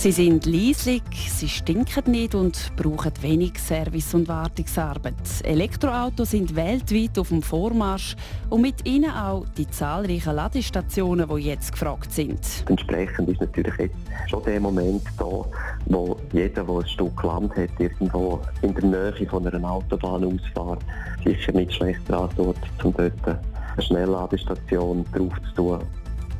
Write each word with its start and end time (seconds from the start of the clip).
Sie 0.00 0.12
sind 0.12 0.46
leislich, 0.46 1.02
sie 1.12 1.46
stinken 1.46 2.10
nicht 2.12 2.34
und 2.34 2.72
brauchen 2.74 3.12
wenig 3.20 3.58
Service- 3.58 4.14
und 4.14 4.28
Wartungsarbeit. 4.28 5.12
Elektroautos 5.44 6.30
sind 6.30 6.56
weltweit 6.56 7.18
auf 7.18 7.28
dem 7.28 7.42
Vormarsch 7.42 8.16
und 8.48 8.62
mit 8.62 8.88
ihnen 8.88 9.10
auch 9.10 9.44
die 9.58 9.68
zahlreichen 9.68 10.36
Ladestationen, 10.36 11.28
die 11.28 11.42
jetzt 11.42 11.72
gefragt 11.72 12.12
sind. 12.12 12.40
Entsprechend 12.70 13.28
ist 13.28 13.42
natürlich 13.42 13.74
jetzt 13.76 13.96
schon 14.30 14.42
der 14.44 14.60
Moment 14.60 15.02
da, 15.18 15.44
wo 15.84 16.16
jeder, 16.32 16.64
der 16.64 16.76
ein 16.76 16.88
Stück 16.88 17.22
Land 17.22 17.54
hat, 17.56 17.78
irgendwo 17.78 18.40
in 18.62 18.74
der 18.74 18.84
Nähe 18.84 19.28
von 19.28 19.46
einer 19.46 19.70
Autobahnausfahrt, 19.70 20.80
sicher 21.26 21.52
nicht 21.52 21.74
schlecht 21.74 22.08
dran 22.08 22.30
tut, 22.34 22.56
um 22.82 22.94
dort 22.94 23.12
eine 23.26 23.38
Schnellladestation 23.82 25.04
drauf 25.12 25.34
zu 25.50 25.54
tun. 25.56 25.80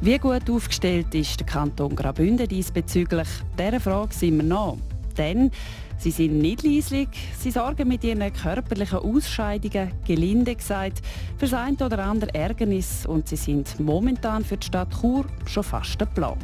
Wie 0.03 0.17
gut 0.17 0.49
aufgestellt 0.49 1.15
ist 1.15 1.41
der 1.41 1.47
Kanton 1.47 1.95
Graubünden 1.95 2.49
diesbezüglich? 2.49 3.29
Dieser 3.59 3.81
Frage 3.81 4.15
sind 4.15 4.39
wir 4.39 4.45
noch. 4.45 4.79
Denn 5.19 5.51
sie 5.99 6.11
sind 6.11 6.39
nicht 6.39 6.63
leislich, 6.63 7.09
sie 7.39 7.51
sorgen 7.51 7.87
mit 7.87 8.03
ihren 8.03 8.33
körperlichen 8.33 9.01
Ausscheidungen, 9.01 9.93
gelinde 10.07 10.57
gesagt, 10.57 11.03
für 11.37 11.45
das 11.45 11.53
ein 11.53 11.75
oder 11.75 11.99
andere 11.99 12.35
Ärgernis 12.35 13.05
und 13.05 13.29
sie 13.29 13.37
sind 13.37 13.79
momentan 13.79 14.43
für 14.43 14.57
die 14.57 14.69
Stadt 14.69 14.89
Chur 14.99 15.27
schon 15.45 15.65
fast 15.65 16.01
ein 16.01 16.09
Plage. 16.15 16.39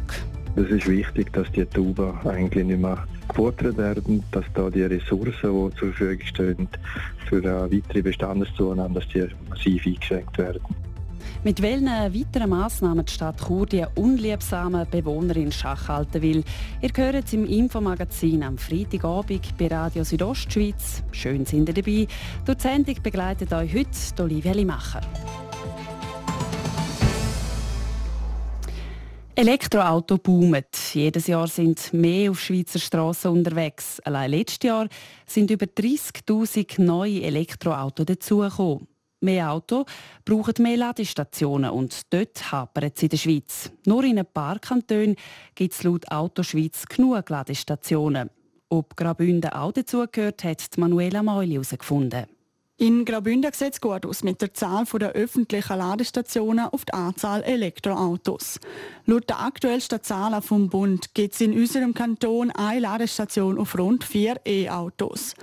Es 0.56 0.68
ist 0.68 0.86
wichtig, 0.86 1.32
dass 1.32 1.50
die 1.52 1.64
Tuba 1.64 2.20
eigentlich 2.26 2.66
nicht 2.66 2.80
mehr 2.80 3.06
gefordert 3.26 3.78
werden, 3.78 4.22
dass 4.32 4.44
da 4.52 4.68
die 4.68 4.82
Ressourcen, 4.82 5.70
die 5.70 5.76
zur 5.78 5.92
Verfügung 5.94 6.26
stehen, 6.26 6.68
für 7.26 7.36
eine 7.36 7.72
weitere 7.72 8.02
Bestandeszunahme, 8.02 8.96
dass 8.96 9.08
die 9.08 9.26
massiv 9.48 9.86
eingeschränkt 9.86 10.36
werden. 10.36 10.60
Mit 11.44 11.62
welchen 11.62 11.86
weiteren 11.86 12.50
Massnahmen 12.50 13.04
die 13.04 13.12
Stadt 13.12 13.40
Chur 13.46 13.66
die 13.66 13.84
unliebsamen 13.94 14.86
Bewohner 14.90 15.36
in 15.36 15.52
Schach 15.52 15.88
halten 15.88 16.22
will, 16.22 16.42
ihr 16.82 16.90
hört 16.94 17.26
es 17.26 17.32
im 17.32 17.46
Infomagazin 17.46 18.42
am 18.42 18.58
Freitagabend 18.58 19.56
bei 19.56 19.68
Radio 19.68 20.02
Südostschweiz. 20.02 21.02
Schön 21.12 21.46
sind 21.46 21.68
ihr 21.68 21.74
dabei. 21.74 22.06
Durch 22.44 22.58
die 22.58 22.62
Sendung 22.62 22.96
begleitet 23.02 23.52
euch 23.52 23.74
heute 23.74 24.22
Olivia 24.22 24.52
Limacher. 24.52 25.02
Elektroauto 29.38 30.16
boomen. 30.16 30.64
Jedes 30.94 31.26
Jahr 31.26 31.46
sind 31.46 31.92
mehr 31.92 32.30
auf 32.30 32.40
Schweizer 32.40 32.78
Straßen 32.78 33.30
unterwegs. 33.30 34.00
Allein 34.00 34.30
letztes 34.30 34.66
Jahr 34.66 34.88
sind 35.26 35.50
über 35.50 35.66
30.000 35.66 36.80
neue 36.80 37.20
Elektroautos 37.20 38.06
dazugekommen. 38.06 38.88
Mehr 39.26 39.50
Autos 39.50 39.86
brauchen 40.24 40.54
mehr 40.62 40.76
Ladestationen 40.76 41.70
und 41.70 42.12
dort 42.14 42.52
hapert 42.52 42.92
es 42.96 43.02
in 43.02 43.08
der 43.08 43.16
Schweiz. 43.16 43.72
Nur 43.84 44.04
in 44.04 44.20
ein 44.20 44.26
paar 44.32 44.60
Kantonen 44.60 45.16
gibt 45.56 45.74
es 45.74 45.82
laut 45.82 46.08
Autoschweiz 46.12 46.86
genug 46.86 47.28
Ladestationen. 47.28 48.30
Ob 48.68 48.94
Graubünden 48.96 49.50
auch 49.50 49.72
dazugehört, 49.72 50.44
hat 50.44 50.78
Manuela 50.78 51.24
Meuli 51.24 51.54
herausgefunden. 51.54 52.26
In 52.78 53.06
Graubünden 53.06 53.50
sieht 53.54 53.72
es 53.72 53.80
gut 53.80 54.04
aus 54.04 54.22
mit 54.22 54.42
der 54.42 54.52
Zahl 54.52 54.84
der 55.00 55.12
öffentlichen 55.12 55.78
Ladestationen 55.78 56.66
auf 56.66 56.84
die 56.84 56.92
Anzahl 56.92 57.42
Elektroautos. 57.42 58.60
Laut 59.06 59.30
der 59.30 59.40
aktuellsten 59.40 60.02
Zahlen 60.02 60.42
vom 60.42 60.68
Bund 60.68 61.14
gibt 61.14 61.32
es 61.32 61.40
in 61.40 61.54
unserem 61.54 61.94
Kanton 61.94 62.50
eine 62.50 62.80
Ladestation 62.80 63.56
auf 63.56 63.78
rund 63.78 64.04
vier 64.04 64.38
E-Autos. 64.44 65.34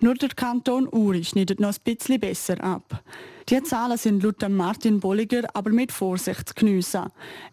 Nur 0.00 0.14
der 0.14 0.30
Kanton 0.30 0.88
Uri 0.90 1.24
schneidet 1.24 1.60
noch 1.60 1.74
ein 1.74 1.80
bisschen 1.84 2.20
besser 2.20 2.64
ab. 2.64 3.04
Die 3.50 3.62
Zahlen 3.64 3.98
sind 3.98 4.22
laut 4.22 4.48
Martin 4.48 4.98
Bolliger 4.98 5.46
aber 5.52 5.68
mit 5.68 5.92
Vorsicht 5.92 6.48
zu 6.48 6.54
geniessen. 6.54 7.04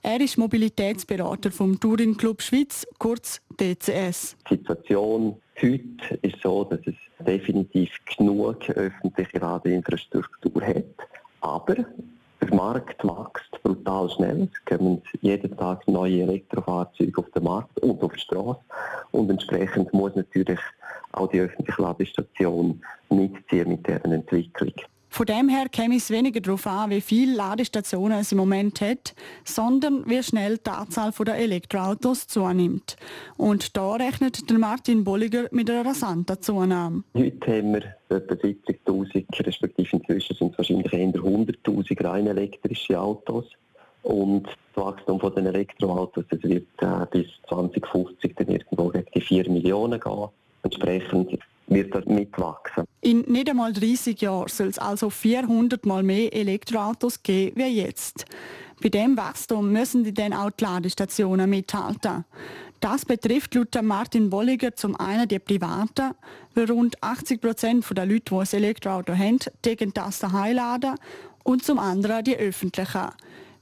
Er 0.02 0.22
ist 0.22 0.38
Mobilitätsberater 0.38 1.52
vom 1.52 1.78
Touring 1.78 2.16
Club 2.16 2.42
Schweiz, 2.42 2.88
kurz 3.00 3.42
DCS. 3.60 4.38
Die 4.50 4.56
Situation 4.56 5.36
heute 5.62 6.20
ist 6.22 6.38
so, 6.42 6.64
dass 6.64 6.80
es 6.86 6.96
definitiv 7.20 7.92
genug 8.18 8.70
öffentliche 8.70 9.40
Ladeinfrastruktur 9.40 10.62
hat. 10.62 10.86
Aber 11.42 11.76
der 12.42 12.54
Markt 12.54 13.04
wächst 13.04 13.64
brutal 13.64 14.10
schnell. 14.10 14.50
Es 14.54 14.66
kommen 14.66 15.02
jeden 15.22 15.56
Tag 15.58 15.88
neue 15.88 16.22
Elektrofahrzeuge 16.24 17.20
auf 17.20 17.30
den 17.32 17.44
Markt 17.44 17.80
und 17.80 18.02
auf 18.04 18.14
die 18.14 18.20
Straße. 18.20 18.60
Und 19.12 19.30
entsprechend 19.30 19.94
muss 19.94 20.16
natürlich 20.16 20.60
auch 21.14 21.30
die 21.30 21.40
öffentliche 21.40 21.82
Ladestation 21.82 22.82
mitziehen 23.10 23.70
mit 23.70 23.88
deren 23.88 24.12
Entwicklung. 24.12 24.74
Von 25.16 25.28
dem 25.28 25.48
her 25.48 25.70
käme 25.72 25.96
es 25.96 26.10
weniger 26.10 26.42
darauf 26.42 26.68
an, 26.68 26.90
wie 26.90 27.00
viele 27.00 27.38
Ladestationen 27.38 28.20
es 28.20 28.34
im 28.34 28.38
Moment 28.38 28.82
hat, 28.82 29.16
sondern 29.46 30.04
wie 30.10 30.22
schnell 30.22 30.58
die 30.58 30.70
Anzahl 30.70 31.14
der 31.26 31.38
Elektroautos 31.38 32.28
zunimmt. 32.28 32.98
Und 33.38 33.78
da 33.78 33.94
rechnet 33.94 34.50
der 34.50 34.58
Martin 34.58 35.06
Bolliger 35.06 35.48
mit 35.52 35.70
einer 35.70 35.86
rasanten 35.86 36.42
Zunahme. 36.42 37.06
Heute 37.14 37.48
haben 37.48 37.76
wir 37.76 37.96
etwa 38.10 38.34
70'000, 38.34 39.48
respektive 39.48 39.96
inzwischen 39.96 40.36
sind 40.36 40.52
es 40.52 40.58
wahrscheinlich 40.58 40.92
eher 40.92 41.08
100'000 41.08 42.04
rein 42.04 42.28
elektrische 42.28 43.00
Autos. 43.00 43.46
Und 44.04 44.48
das 44.48 44.84
Wachstum 44.84 45.22
von 45.22 45.34
den 45.34 45.46
Elektroautos 45.46 46.26
das 46.30 46.44
wird 46.44 46.68
äh, 46.82 47.06
bis 47.10 47.28
2050 47.48 48.36
dann 48.36 48.50
irgendwo 48.50 48.90
gegen 48.90 49.08
die 49.16 49.22
4 49.22 49.50
Millionen 49.50 49.98
gehen. 49.98 50.28
Entsprechend 50.64 51.40
wird 51.68 51.94
das 51.94 52.06
mitwachsen. 52.06 52.86
In 53.02 53.22
nicht 53.22 53.50
einmal 53.50 53.74
30 53.74 54.22
Jahren 54.22 54.48
soll 54.48 54.68
es 54.68 54.80
also 54.80 55.10
400 55.10 55.86
Mal 55.86 56.04
mehr 56.04 56.34
Elektroautos 56.34 57.24
geben 57.24 57.58
wie 57.58 57.82
jetzt. 57.82 58.26
Bei 58.82 58.90
dem 58.90 59.16
Wachstum 59.18 59.72
müssen 59.72 60.04
die 60.04 60.14
dann 60.14 60.34
auch 60.34 60.52
die 60.52 60.64
Ladestationen 60.64 61.50
mithalten. 61.50 62.26
Das 62.82 63.06
betrifft 63.06 63.56
laut 63.56 63.82
Martin 63.82 64.30
Bolliger 64.30 64.76
zum 64.76 64.96
einen 65.00 65.28
die 65.28 65.40
Privaten, 65.40 66.14
weil 66.54 66.70
rund 66.70 67.02
80 67.02 67.42
Prozent 67.42 67.86
der 67.98 68.06
Leute, 68.06 68.24
die 68.30 68.36
ein 68.36 68.48
Elektroauto 68.52 69.14
haben, 69.14 69.40
tegen 69.62 69.94
das 69.94 70.20
daheim 70.20 70.58
laden, 70.58 70.96
und 71.44 71.64
zum 71.64 71.80
anderen 71.80 72.24
die 72.24 72.38
öffentlichen. 72.38 73.10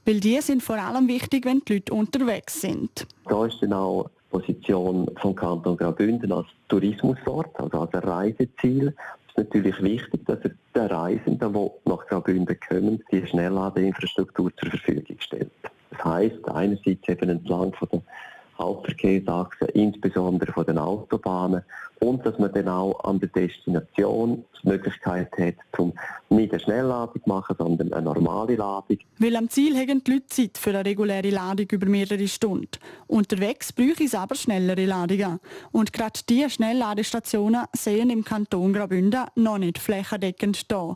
Weil 0.04 0.20
die 0.20 0.40
sind 0.40 0.62
vor 0.62 0.76
allem 0.76 1.08
wichtig, 1.08 1.46
wenn 1.46 1.60
die 1.60 1.74
Leute 1.74 1.94
unterwegs 1.94 2.60
sind. 2.60 3.06
Da 3.26 3.46
ist 3.46 3.62
dann 3.62 3.72
auch 3.72 4.10
Position 4.34 5.08
vom 5.20 5.36
Kanton 5.36 5.76
Graubünden 5.76 6.32
als 6.32 6.48
Tourismusort, 6.66 7.50
also 7.54 7.82
als 7.82 7.94
Reiseziel. 8.04 8.88
Es 8.88 9.30
ist 9.30 9.38
natürlich 9.38 9.80
wichtig, 9.80 10.26
dass 10.26 10.40
er 10.40 10.50
den 10.74 10.86
Reisenden, 10.92 11.52
die 11.52 11.70
nach 11.88 12.04
Graubünden 12.08 12.58
kommen, 12.68 13.00
die 13.12 13.24
Schnellladeinfrastruktur 13.24 14.50
zur 14.56 14.70
Verfügung 14.70 15.16
stellt. 15.20 15.52
Das 15.90 16.04
heisst, 16.04 16.48
einerseits 16.48 17.08
eben 17.08 17.30
entlang 17.30 17.72
von 17.74 17.88
der 17.92 18.02
Hauptverkehrsachsen, 18.58 19.68
insbesondere 19.68 20.52
von 20.52 20.66
den 20.66 20.78
Autobahnen 20.78 21.62
und 22.00 22.24
dass 22.26 22.38
man 22.38 22.52
dann 22.52 22.68
auch 22.68 23.02
an 23.04 23.20
der 23.20 23.28
Destination 23.28 24.44
die 24.62 24.68
Möglichkeit 24.68 25.30
hat, 25.38 25.54
um 25.78 25.92
nicht 26.28 26.52
eine 26.52 26.60
Schnellladung 26.60 27.22
zu 27.22 27.28
machen, 27.28 27.56
sondern 27.58 27.92
eine 27.92 28.02
normale 28.02 28.56
Ladung. 28.56 28.98
Weil 29.18 29.36
am 29.36 29.48
Ziel 29.48 29.76
haben 29.76 30.02
die 30.04 30.12
Leute 30.12 30.26
Zeit 30.26 30.58
für 30.58 30.70
eine 30.70 30.84
reguläre 30.84 31.30
Ladung 31.30 31.66
über 31.70 31.86
mehrere 31.86 32.26
Stunden. 32.28 32.68
Unterwegs 33.06 33.72
bräuchte 33.72 34.04
es 34.04 34.14
aber 34.14 34.34
schnellere 34.34 34.84
Ladungen. 34.84 35.40
Und 35.72 35.92
gerade 35.92 36.20
diese 36.28 36.50
Schnellladestationen 36.50 37.64
sehen 37.72 38.10
im 38.10 38.24
Kanton 38.24 38.72
Graubünden 38.72 39.24
noch 39.36 39.58
nicht 39.58 39.78
flächendeckend 39.78 40.70
da. 40.70 40.94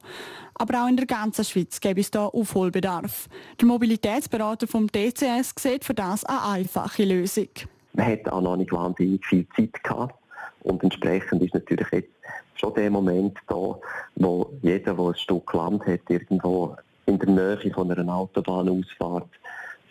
Aber 0.55 0.83
auch 0.83 0.89
in 0.89 0.97
der 0.97 1.07
ganzen 1.07 1.45
Schweiz 1.45 1.81
gäbe 1.81 2.01
es 2.01 2.11
hier 2.13 2.35
Aufholbedarf. 2.35 3.29
Der 3.61 3.69
Mobilitätsberater 3.69 4.67
vom 4.67 4.89
DCS 4.89 5.55
sieht 5.59 5.85
für 5.85 5.95
das 5.95 6.25
eine 6.25 6.43
einfache 6.43 7.05
Lösung. 7.05 7.49
Man 7.93 8.07
hat 8.07 8.29
auch 8.29 8.41
noch 8.41 8.57
nicht 8.57 8.73
wahnsinnig 8.73 9.25
viel 9.25 9.47
Zeit 9.57 9.83
gehabt. 9.83 10.15
Und 10.63 10.83
entsprechend 10.83 11.43
ist 11.43 11.55
natürlich 11.55 11.89
jetzt 11.93 12.11
schon 12.55 12.75
der 12.75 12.91
Moment 12.91 13.39
da, 13.47 13.79
wo 14.17 14.53
jeder, 14.63 14.95
der 14.95 15.05
ein 15.07 15.15
Stück 15.15 15.53
Land 15.53 15.87
hat, 15.87 16.01
irgendwo 16.09 16.77
in 17.07 17.19
der 17.19 17.29
Nähe 17.29 17.73
von 17.73 17.91
einer 17.91 18.15
Autobahnausfahrt, 18.15 19.29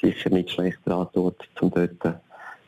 sicher 0.01 0.29
nicht 0.29 0.51
schlecht 0.51 0.79
dran 0.85 1.07
tut, 1.13 1.35
um 1.61 1.71
dort 1.71 2.05
eine 2.05 2.19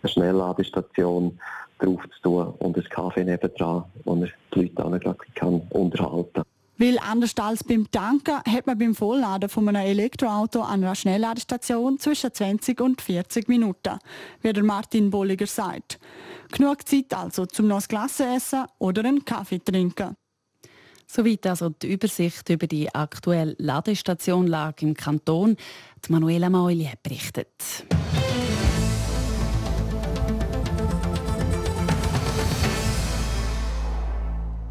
Schnellladestation 0.04 1.40
drauf 1.80 2.02
zu 2.16 2.22
tun 2.22 2.54
und 2.60 2.78
ein 2.78 2.90
Kaffee 2.90 3.24
nebendran, 3.24 3.84
wo 4.06 4.16
er 4.16 4.30
die 4.54 4.72
Leute 4.76 5.16
kann, 5.36 5.62
unterhalten 5.70 6.44
weil 6.80 6.98
anders 6.98 7.34
als 7.38 7.64
beim 7.64 7.92
Tanken 7.92 8.38
hat 8.38 8.66
man 8.66 8.78
beim 8.78 8.96
Vollladen 8.96 9.50
von 9.50 9.68
einem 9.68 9.86
Elektroauto 9.86 10.62
an 10.62 10.84
einer 10.84 10.96
Schnellladestation 10.96 12.00
zwischen 12.00 12.34
20 12.34 12.80
und 12.82 13.02
40 13.02 13.48
Minuten, 13.50 14.00
wie 14.42 14.54
der 14.54 14.64
Martin 14.64 15.12
Bolliger 15.12 15.46
sagt. 15.46 16.00
Genug 16.52 16.88
Zeit 16.88 17.14
also, 17.14 17.46
zum 17.46 17.68
noch 17.68 17.82
ein 17.82 17.88
Glas 17.88 18.20
essen 18.20 18.66
oder 18.80 19.04
einen 19.04 19.24
Kaffee 19.24 19.60
trinken. 19.60 20.16
Soweit 21.06 21.46
also 21.48 21.70
die 21.70 21.92
Übersicht 21.92 22.50
über 22.50 22.68
die 22.68 22.94
aktuelle 22.94 23.56
Ladestationlage 23.58 24.86
im 24.86 24.94
Kanton. 24.94 25.58
Die 26.06 26.12
Manuela 26.12 26.50
Mauli 26.50 26.86
hat 26.86 27.04
berichtet. 27.04 27.50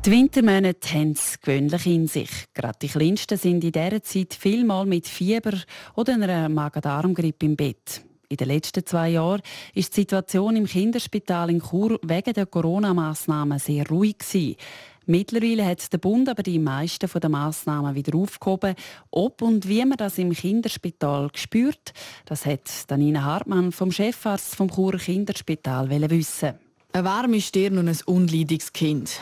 Die 0.09 0.15
Wintermonate 0.15 0.95
haben 0.95 1.13
es 1.13 1.39
gewöhnlich 1.39 1.85
in 1.85 2.07
sich. 2.07 2.31
Gerade 2.55 2.79
die 2.81 2.89
Kleinsten 2.89 3.37
sind 3.37 3.63
in 3.63 3.73
dieser 3.73 4.03
Zeit 4.03 4.33
vielmal 4.33 4.87
mit 4.87 5.07
Fieber 5.07 5.53
oder 5.97 6.15
einer 6.15 6.49
Magen-Darm-Grippe 6.49 7.45
im 7.45 7.57
Bett. 7.57 8.01
In 8.31 8.39
den 8.39 8.49
letzten 8.49 8.87
zwei 8.87 9.11
Jahren 9.11 9.43
ist 9.75 9.95
die 9.95 10.01
Situation 10.01 10.57
im 10.57 10.65
Kinderspital 10.65 11.51
in 11.51 11.61
Chur 11.61 12.01
wegen 12.03 12.33
der 12.33 12.47
Corona-Massnahmen 12.47 13.59
sehr 13.59 13.87
ruhig 13.87 14.17
gewesen. 14.17 14.57
Mittlerweile 15.05 15.67
hat 15.67 15.93
der 15.93 15.99
Bund 15.99 16.31
aber 16.31 16.43
die 16.43 16.59
meisten 16.59 17.11
der 17.21 17.29
Massnahmen 17.29 17.95
wieder 17.95 18.17
aufgehoben. 18.17 18.77
Ob 19.11 19.43
und 19.43 19.69
wie 19.69 19.85
man 19.85 19.99
das 19.99 20.17
im 20.17 20.33
Kinderspital 20.33 21.29
spürt, 21.35 21.93
das 22.25 22.47
hat 22.47 22.63
Danina 22.87 23.25
Hartmann 23.25 23.73
vom 23.73 23.93
Chefarzt 23.93 24.57
vom 24.57 24.71
Churer 24.71 24.97
Kinderspital 24.97 25.91
wissen. 25.91 26.55
Eine 26.93 27.05
warme 27.05 27.41
Stirn 27.41 27.79
und 27.79 27.89
ein 27.89 27.99
unleidiges 28.07 28.73
Kind. 28.73 29.21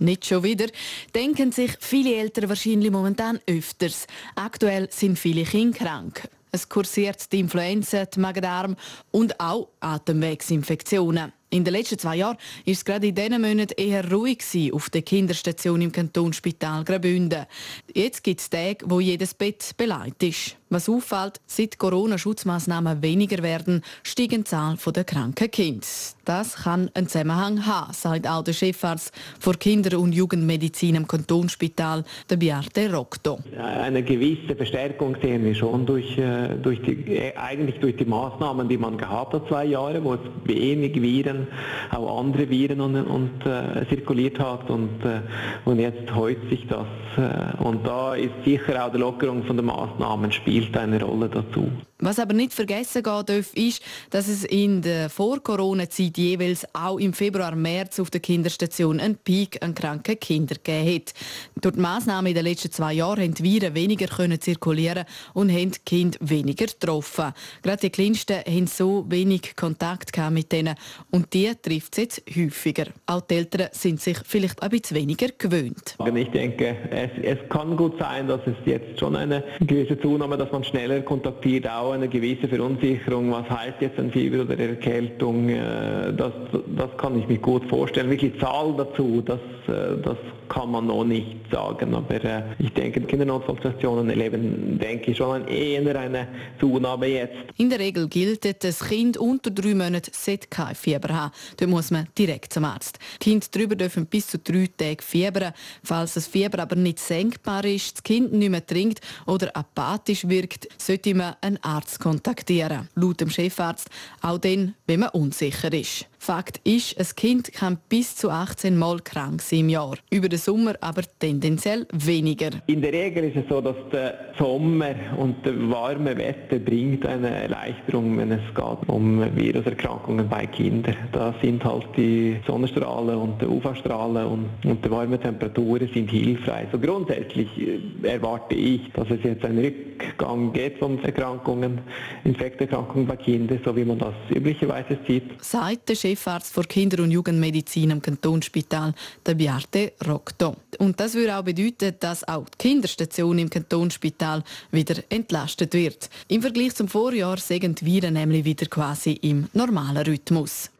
Nicht 0.00 0.26
schon 0.26 0.42
wieder. 0.42 0.66
Denken 1.14 1.52
sich 1.52 1.76
viele 1.78 2.16
Eltern 2.16 2.48
wahrscheinlich 2.48 2.90
momentan 2.90 3.38
öfters. 3.46 4.06
Aktuell 4.34 4.88
sind 4.90 5.18
viele 5.18 5.44
Kinder 5.44 5.78
krank. 5.78 6.28
Es 6.50 6.68
kursiert 6.68 7.32
die 7.32 7.40
Influenza, 7.40 8.04
die 8.04 8.20
Magen-Darm 8.20 8.76
und 9.12 9.38
auch 9.40 9.68
Atemwegsinfektionen. 9.80 11.32
In 11.50 11.64
den 11.64 11.72
letzten 11.72 11.98
zwei 11.98 12.16
Jahren 12.16 12.36
war 12.36 12.72
es 12.72 12.84
gerade 12.84 13.06
in 13.06 13.14
diesen 13.14 13.40
Monaten 13.40 13.74
eher 13.76 14.10
ruhig 14.10 14.42
auf 14.72 14.90
der 14.90 15.02
Kinderstation 15.02 15.80
im 15.82 15.92
Kantonsspital 15.92 16.84
Graubünden. 16.84 17.46
Jetzt 17.94 18.24
gibt 18.24 18.40
es 18.40 18.50
Tage, 18.50 18.84
wo 18.86 18.98
jedes 18.98 19.34
Bett 19.34 19.72
beleidigt 19.76 20.22
ist. 20.22 20.56
Was 20.70 20.88
auffällt, 20.88 21.40
seit 21.46 21.78
Corona-Schutzmaßnahmen 21.78 23.00
weniger 23.00 23.44
werden, 23.44 23.82
steigen 24.02 24.42
die 24.42 24.44
Zahl 24.44 24.76
der 24.84 25.04
kranken 25.04 25.48
Kinder. 25.48 25.86
Das 26.24 26.56
kann 26.56 26.90
einen 26.94 27.06
Zusammenhang 27.06 27.64
haben, 27.64 27.92
sagt 27.92 28.26
auch 28.26 28.42
der 28.42 28.54
Chefarzt 28.54 29.12
für 29.38 29.52
Kinder- 29.52 30.00
und 30.00 30.12
Jugendmedizin 30.12 30.96
im 30.96 31.06
Kantonsspital, 31.06 32.02
der 32.28 32.36
Biarte 32.36 32.92
Rocto. 32.92 33.38
Eine 33.56 34.02
gewisse 34.02 34.56
Verstärkung 34.56 35.16
sehen 35.22 35.44
wir 35.44 35.54
schon 35.54 35.86
durch, 35.86 36.18
äh, 36.18 36.56
durch 36.60 36.80
die, 36.82 37.14
äh, 37.14 37.36
eigentlich 37.36 37.78
durch 37.78 37.96
die 37.96 38.06
Maßnahmen, 38.06 38.68
die 38.68 38.78
man 38.78 38.98
gehabt 38.98 39.34
hat, 39.34 39.46
zwei 39.46 39.66
Jahre, 39.66 40.02
wo 40.02 40.14
es 40.14 40.20
wenig 40.44 41.00
Viren, 41.00 41.43
auch 41.90 42.20
andere 42.20 42.48
Viren 42.48 42.80
und, 42.80 42.96
und 42.96 43.46
äh, 43.46 43.86
zirkuliert 43.88 44.38
hat 44.38 44.70
und, 44.70 45.04
äh, 45.04 45.20
und 45.64 45.78
jetzt 45.78 46.14
häuft 46.14 46.48
sich 46.50 46.66
das. 46.66 46.86
Äh, 47.16 47.62
und 47.62 47.86
da 47.86 48.14
ist 48.14 48.32
sicher 48.44 48.84
auch 48.84 48.90
die 48.90 48.98
Lockerung 48.98 49.44
von 49.44 49.56
den 49.56 49.66
Maßnahmen 49.66 50.32
spielt 50.32 50.64
spielt 50.64 50.76
eine 50.76 51.02
Rolle 51.02 51.28
dazu. 51.28 51.70
Was 52.04 52.18
aber 52.18 52.34
nicht 52.34 52.52
vergessen 52.52 53.02
gehen 53.02 53.24
darf, 53.24 53.54
ist, 53.54 53.82
dass 54.10 54.28
es 54.28 54.44
in 54.44 54.82
der 54.82 55.08
Vor-Corona-Zeit 55.08 56.18
jeweils 56.18 56.66
auch 56.74 56.98
im 56.98 57.14
Februar, 57.14 57.56
März 57.56 57.98
auf 57.98 58.10
der 58.10 58.20
Kinderstation 58.20 59.00
einen 59.00 59.16
Peak 59.16 59.64
an 59.64 59.74
kranken 59.74 60.20
Kindern 60.20 60.58
gegeben 60.62 60.96
hat. 60.96 61.14
Durch 61.62 61.76
die 61.76 61.80
Massnahmen 61.80 62.26
in 62.26 62.34
den 62.34 62.44
letzten 62.44 62.70
zwei 62.70 62.92
Jahren 62.92 63.22
haben 63.22 63.32
die 63.32 63.42
Viren 63.42 63.74
weniger 63.74 64.06
können 64.06 64.38
zirkulieren 64.38 65.06
und 65.32 65.50
haben 65.50 65.70
die 65.70 65.78
Kinder 65.86 66.18
weniger 66.20 66.66
getroffen. 66.66 67.32
Gerade 67.62 67.80
die 67.80 67.88
Kleinsten 67.90 68.36
haben 68.36 68.66
so 68.66 69.06
wenig 69.08 69.56
Kontakt 69.56 70.12
mit 70.30 70.52
denen 70.52 70.74
und 71.10 71.32
die 71.32 71.50
trifft 71.62 71.96
es 71.96 72.02
jetzt 72.02 72.22
häufiger. 72.36 72.84
Auch 73.06 73.22
die 73.22 73.36
Eltern 73.36 73.68
sind 73.72 74.02
sich 74.02 74.18
vielleicht 74.26 74.62
ein 74.62 74.68
bisschen 74.68 74.98
weniger 74.98 75.28
gewöhnt. 75.38 75.96
Ich 76.14 76.30
denke, 76.32 76.76
es, 76.90 77.10
es 77.22 77.48
kann 77.48 77.78
gut 77.78 77.98
sein, 77.98 78.28
dass 78.28 78.40
es 78.46 78.56
jetzt 78.66 79.00
schon 79.00 79.16
eine 79.16 79.42
gewisse 79.60 79.98
Zunahme, 79.98 80.36
dass 80.36 80.52
man 80.52 80.64
schneller 80.64 81.00
kontaktiert, 81.00 81.66
auch 81.66 81.93
eine 81.94 82.08
gewisse 82.08 82.48
Verunsicherung, 82.48 83.30
was 83.32 83.48
heißt 83.48 83.80
jetzt 83.80 83.98
ein 83.98 84.10
Fieber 84.10 84.42
oder 84.42 84.58
Erkältung, 84.58 85.48
äh, 85.48 86.12
das, 86.16 86.32
das 86.76 86.96
kann 86.98 87.18
ich 87.18 87.28
mir 87.28 87.38
gut 87.38 87.68
vorstellen. 87.68 88.10
Wirklich 88.10 88.38
Zahl 88.38 88.74
dazu, 88.76 89.22
das, 89.24 89.40
äh, 89.68 90.00
das 90.02 90.16
kann 90.48 90.70
man 90.70 90.86
noch 90.86 91.04
nicht 91.04 91.36
sagen, 91.50 91.94
aber 91.94 92.22
äh, 92.22 92.42
ich 92.58 92.72
denke, 92.72 93.00
Kindernotfallstationen 93.00 94.10
erleben, 94.10 94.78
denke 94.78 95.10
ich, 95.10 95.16
schon 95.16 95.46
eher 95.48 95.98
eine 95.98 96.28
Zunahme 96.60 97.06
jetzt. 97.06 97.34
In 97.56 97.70
der 97.70 97.78
Regel 97.78 98.08
gilt, 98.08 98.44
dass 98.44 98.58
das 98.58 98.88
Kind 98.88 99.16
unter 99.16 99.50
drei 99.50 99.74
Monaten 99.74 100.12
kein 100.50 100.74
Fieber 100.74 101.14
haben. 101.14 101.32
Da 101.56 101.66
muss 101.66 101.90
man 101.90 102.08
direkt 102.18 102.52
zum 102.52 102.64
Arzt. 102.64 102.98
Kinder 103.20 103.46
drüber 103.50 103.76
dürfen 103.76 104.06
bis 104.06 104.26
zu 104.26 104.38
drei 104.38 104.68
Tage 104.76 105.02
fiebern. 105.02 105.52
Falls 105.82 106.14
das 106.14 106.26
Fieber 106.26 106.60
aber 106.60 106.76
nicht 106.76 106.98
senkbar 106.98 107.64
ist, 107.64 107.96
das 107.96 108.02
Kind 108.02 108.32
nicht 108.32 108.50
mehr 108.50 108.66
trinkt 108.66 109.00
oder 109.26 109.56
apathisch 109.56 110.28
wirkt, 110.28 110.68
sollte 110.78 111.14
man 111.14 111.34
einen 111.40 111.58
Arzt 111.62 111.83
kontaktieren. 111.98 112.88
Laut 112.94 113.20
dem 113.20 113.30
Chefarzt 113.30 113.88
auch 114.22 114.38
dann, 114.38 114.74
wenn 114.86 115.00
man 115.00 115.10
unsicher 115.10 115.72
ist. 115.72 116.06
Fakt 116.24 116.58
ist, 116.64 116.98
ein 116.98 117.06
Kind 117.16 117.52
kann 117.52 117.76
bis 117.90 118.16
zu 118.16 118.30
18 118.30 118.78
Mal 118.78 119.00
krank 119.00 119.42
sein 119.42 119.58
im 119.58 119.68
Jahr. 119.68 119.96
Über 120.08 120.30
den 120.30 120.38
Sommer 120.38 120.72
aber 120.80 121.02
tendenziell 121.18 121.86
weniger. 121.92 122.48
In 122.66 122.80
der 122.80 122.94
Regel 122.94 123.24
ist 123.24 123.36
es 123.36 123.44
so, 123.46 123.60
dass 123.60 123.76
der 123.92 124.32
Sommer 124.38 124.94
und 125.18 125.44
der 125.44 125.52
warme 125.68 126.16
Wetter 126.16 126.58
bringt 126.60 127.04
eine 127.04 127.28
Erleichterung, 127.28 128.16
wenn 128.16 128.32
es 128.32 128.40
geht 128.54 128.88
um 128.88 129.36
Viruserkrankungen 129.36 130.26
bei 130.26 130.46
Kindern. 130.46 130.96
Da 131.12 131.34
sind 131.42 131.62
halt 131.62 131.88
die 131.94 132.38
Sonnenstrahlen 132.46 133.18
und 133.18 133.42
die 133.42 133.46
UV-Strahlen 133.46 134.26
und, 134.26 134.48
und 134.64 134.82
die 134.82 134.90
warmen 134.90 135.20
Temperaturen 135.20 135.90
sind 135.92 136.10
hilfreich. 136.10 136.68
So 136.72 136.78
grundsätzlich 136.78 137.48
äh, 137.58 138.08
erwarte 138.08 138.54
ich, 138.54 138.90
dass 138.94 139.10
es 139.10 139.22
jetzt 139.24 139.44
einen 139.44 139.58
Rückgang 139.58 140.54
geht 140.54 140.78
von 140.78 141.04
Erkrankungen, 141.04 141.82
Infekterkrankungen 142.24 143.06
bei 143.06 143.16
Kindern, 143.16 143.60
so 143.62 143.76
wie 143.76 143.84
man 143.84 143.98
das 143.98 144.14
üblicherweise 144.34 144.96
sieht. 145.06 145.24
Seit 145.42 145.86
der 145.86 145.96
Chefarzt 146.14 146.52
für 146.52 146.62
Kinder- 146.62 147.02
und 147.02 147.10
Jugendmedizin 147.10 147.92
am 147.92 148.00
Kantonsspital, 148.00 148.94
der 149.26 149.34
Biarte 149.34 149.92
Rocto. 150.06 150.56
Und 150.78 150.98
das 151.00 151.14
würde 151.14 151.36
auch 151.36 151.42
bedeuten, 151.42 151.94
dass 152.00 152.26
auch 152.26 152.48
die 152.48 152.58
Kinderstation 152.58 153.38
im 153.38 153.50
Kantonsspital 153.50 154.42
wieder 154.70 155.02
entlastet 155.08 155.74
wird. 155.74 156.08
Im 156.28 156.42
Vergleich 156.42 156.74
zum 156.74 156.88
Vorjahr 156.88 157.36
die 157.36 157.86
Viren 157.86 158.14
nämlich 158.14 158.44
wieder 158.44 158.66
quasi 158.66 159.12
im 159.12 159.48
normalen 159.52 160.04
Rhythmus. 160.04 160.70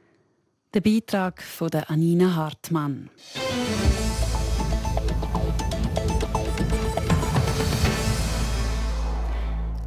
Der 0.73 0.81
Beitrag 0.81 1.43
von 1.43 1.71
Anina 1.73 2.35
Hartmann. 2.35 3.11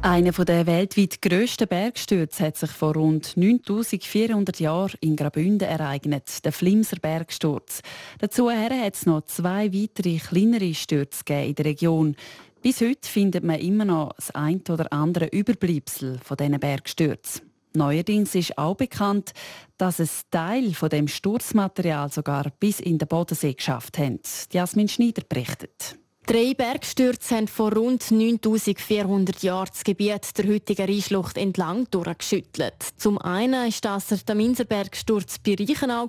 Einer 0.00 0.30
der 0.30 0.66
weltweit 0.66 1.20
grössten 1.20 1.66
Bergstürze 1.66 2.44
hat 2.44 2.56
sich 2.56 2.70
vor 2.70 2.94
rund 2.94 3.36
9400 3.36 4.60
Jahren 4.60 4.96
in 5.00 5.16
Graubünden 5.16 5.68
ereignet, 5.68 6.44
der 6.44 6.52
Flimser 6.52 6.98
Bergsturz. 7.00 7.82
Dazu 8.20 8.48
hat 8.48 8.94
es 8.94 9.06
noch 9.06 9.22
zwei 9.22 9.72
weitere 9.72 10.18
kleinere 10.18 10.72
Stürze 10.72 11.24
in 11.28 11.54
der 11.56 11.64
Region. 11.64 12.14
Bis 12.62 12.80
heute 12.80 13.08
findet 13.08 13.42
man 13.42 13.58
immer 13.58 13.84
noch 13.84 14.12
das 14.14 14.30
ein 14.30 14.62
oder 14.68 14.92
andere 14.92 15.26
Überbleibsel 15.26 16.20
von 16.22 16.36
diesen 16.36 16.60
Bergstürzen. 16.60 17.50
Neuerdings 17.74 18.36
ist 18.36 18.56
auch 18.56 18.76
bekannt, 18.76 19.32
dass 19.78 19.98
es 19.98 20.22
Teil 20.30 20.74
von 20.74 20.90
dem 20.90 21.08
Sturzmaterial 21.08 22.10
sogar 22.12 22.52
bis 22.60 22.78
in 22.78 22.98
den 22.98 23.08
Bodensee 23.08 23.54
geschafft 23.54 23.98
haben. 23.98 24.20
Jasmin 24.52 24.88
Schneider 24.88 25.22
berichtet. 25.28 25.98
Drei 26.28 26.52
Bergstürze 26.52 27.36
haben 27.36 27.48
vor 27.48 27.72
rund 27.72 28.10
9400 28.10 29.42
Jahren 29.42 29.70
das 29.72 29.82
Gebiet 29.82 30.36
der 30.36 30.46
heutigen 30.46 30.84
Rheinschlucht 30.84 31.38
entlang 31.38 31.86
durchgeschüttelt. 31.90 32.74
Zum 32.98 33.16
einen 33.16 33.72
war 33.72 33.98
das 33.98 34.24
der 34.26 34.34
Minserbergsturz 34.34 35.38
bei 35.38 35.56
Reichenau, 35.58 36.06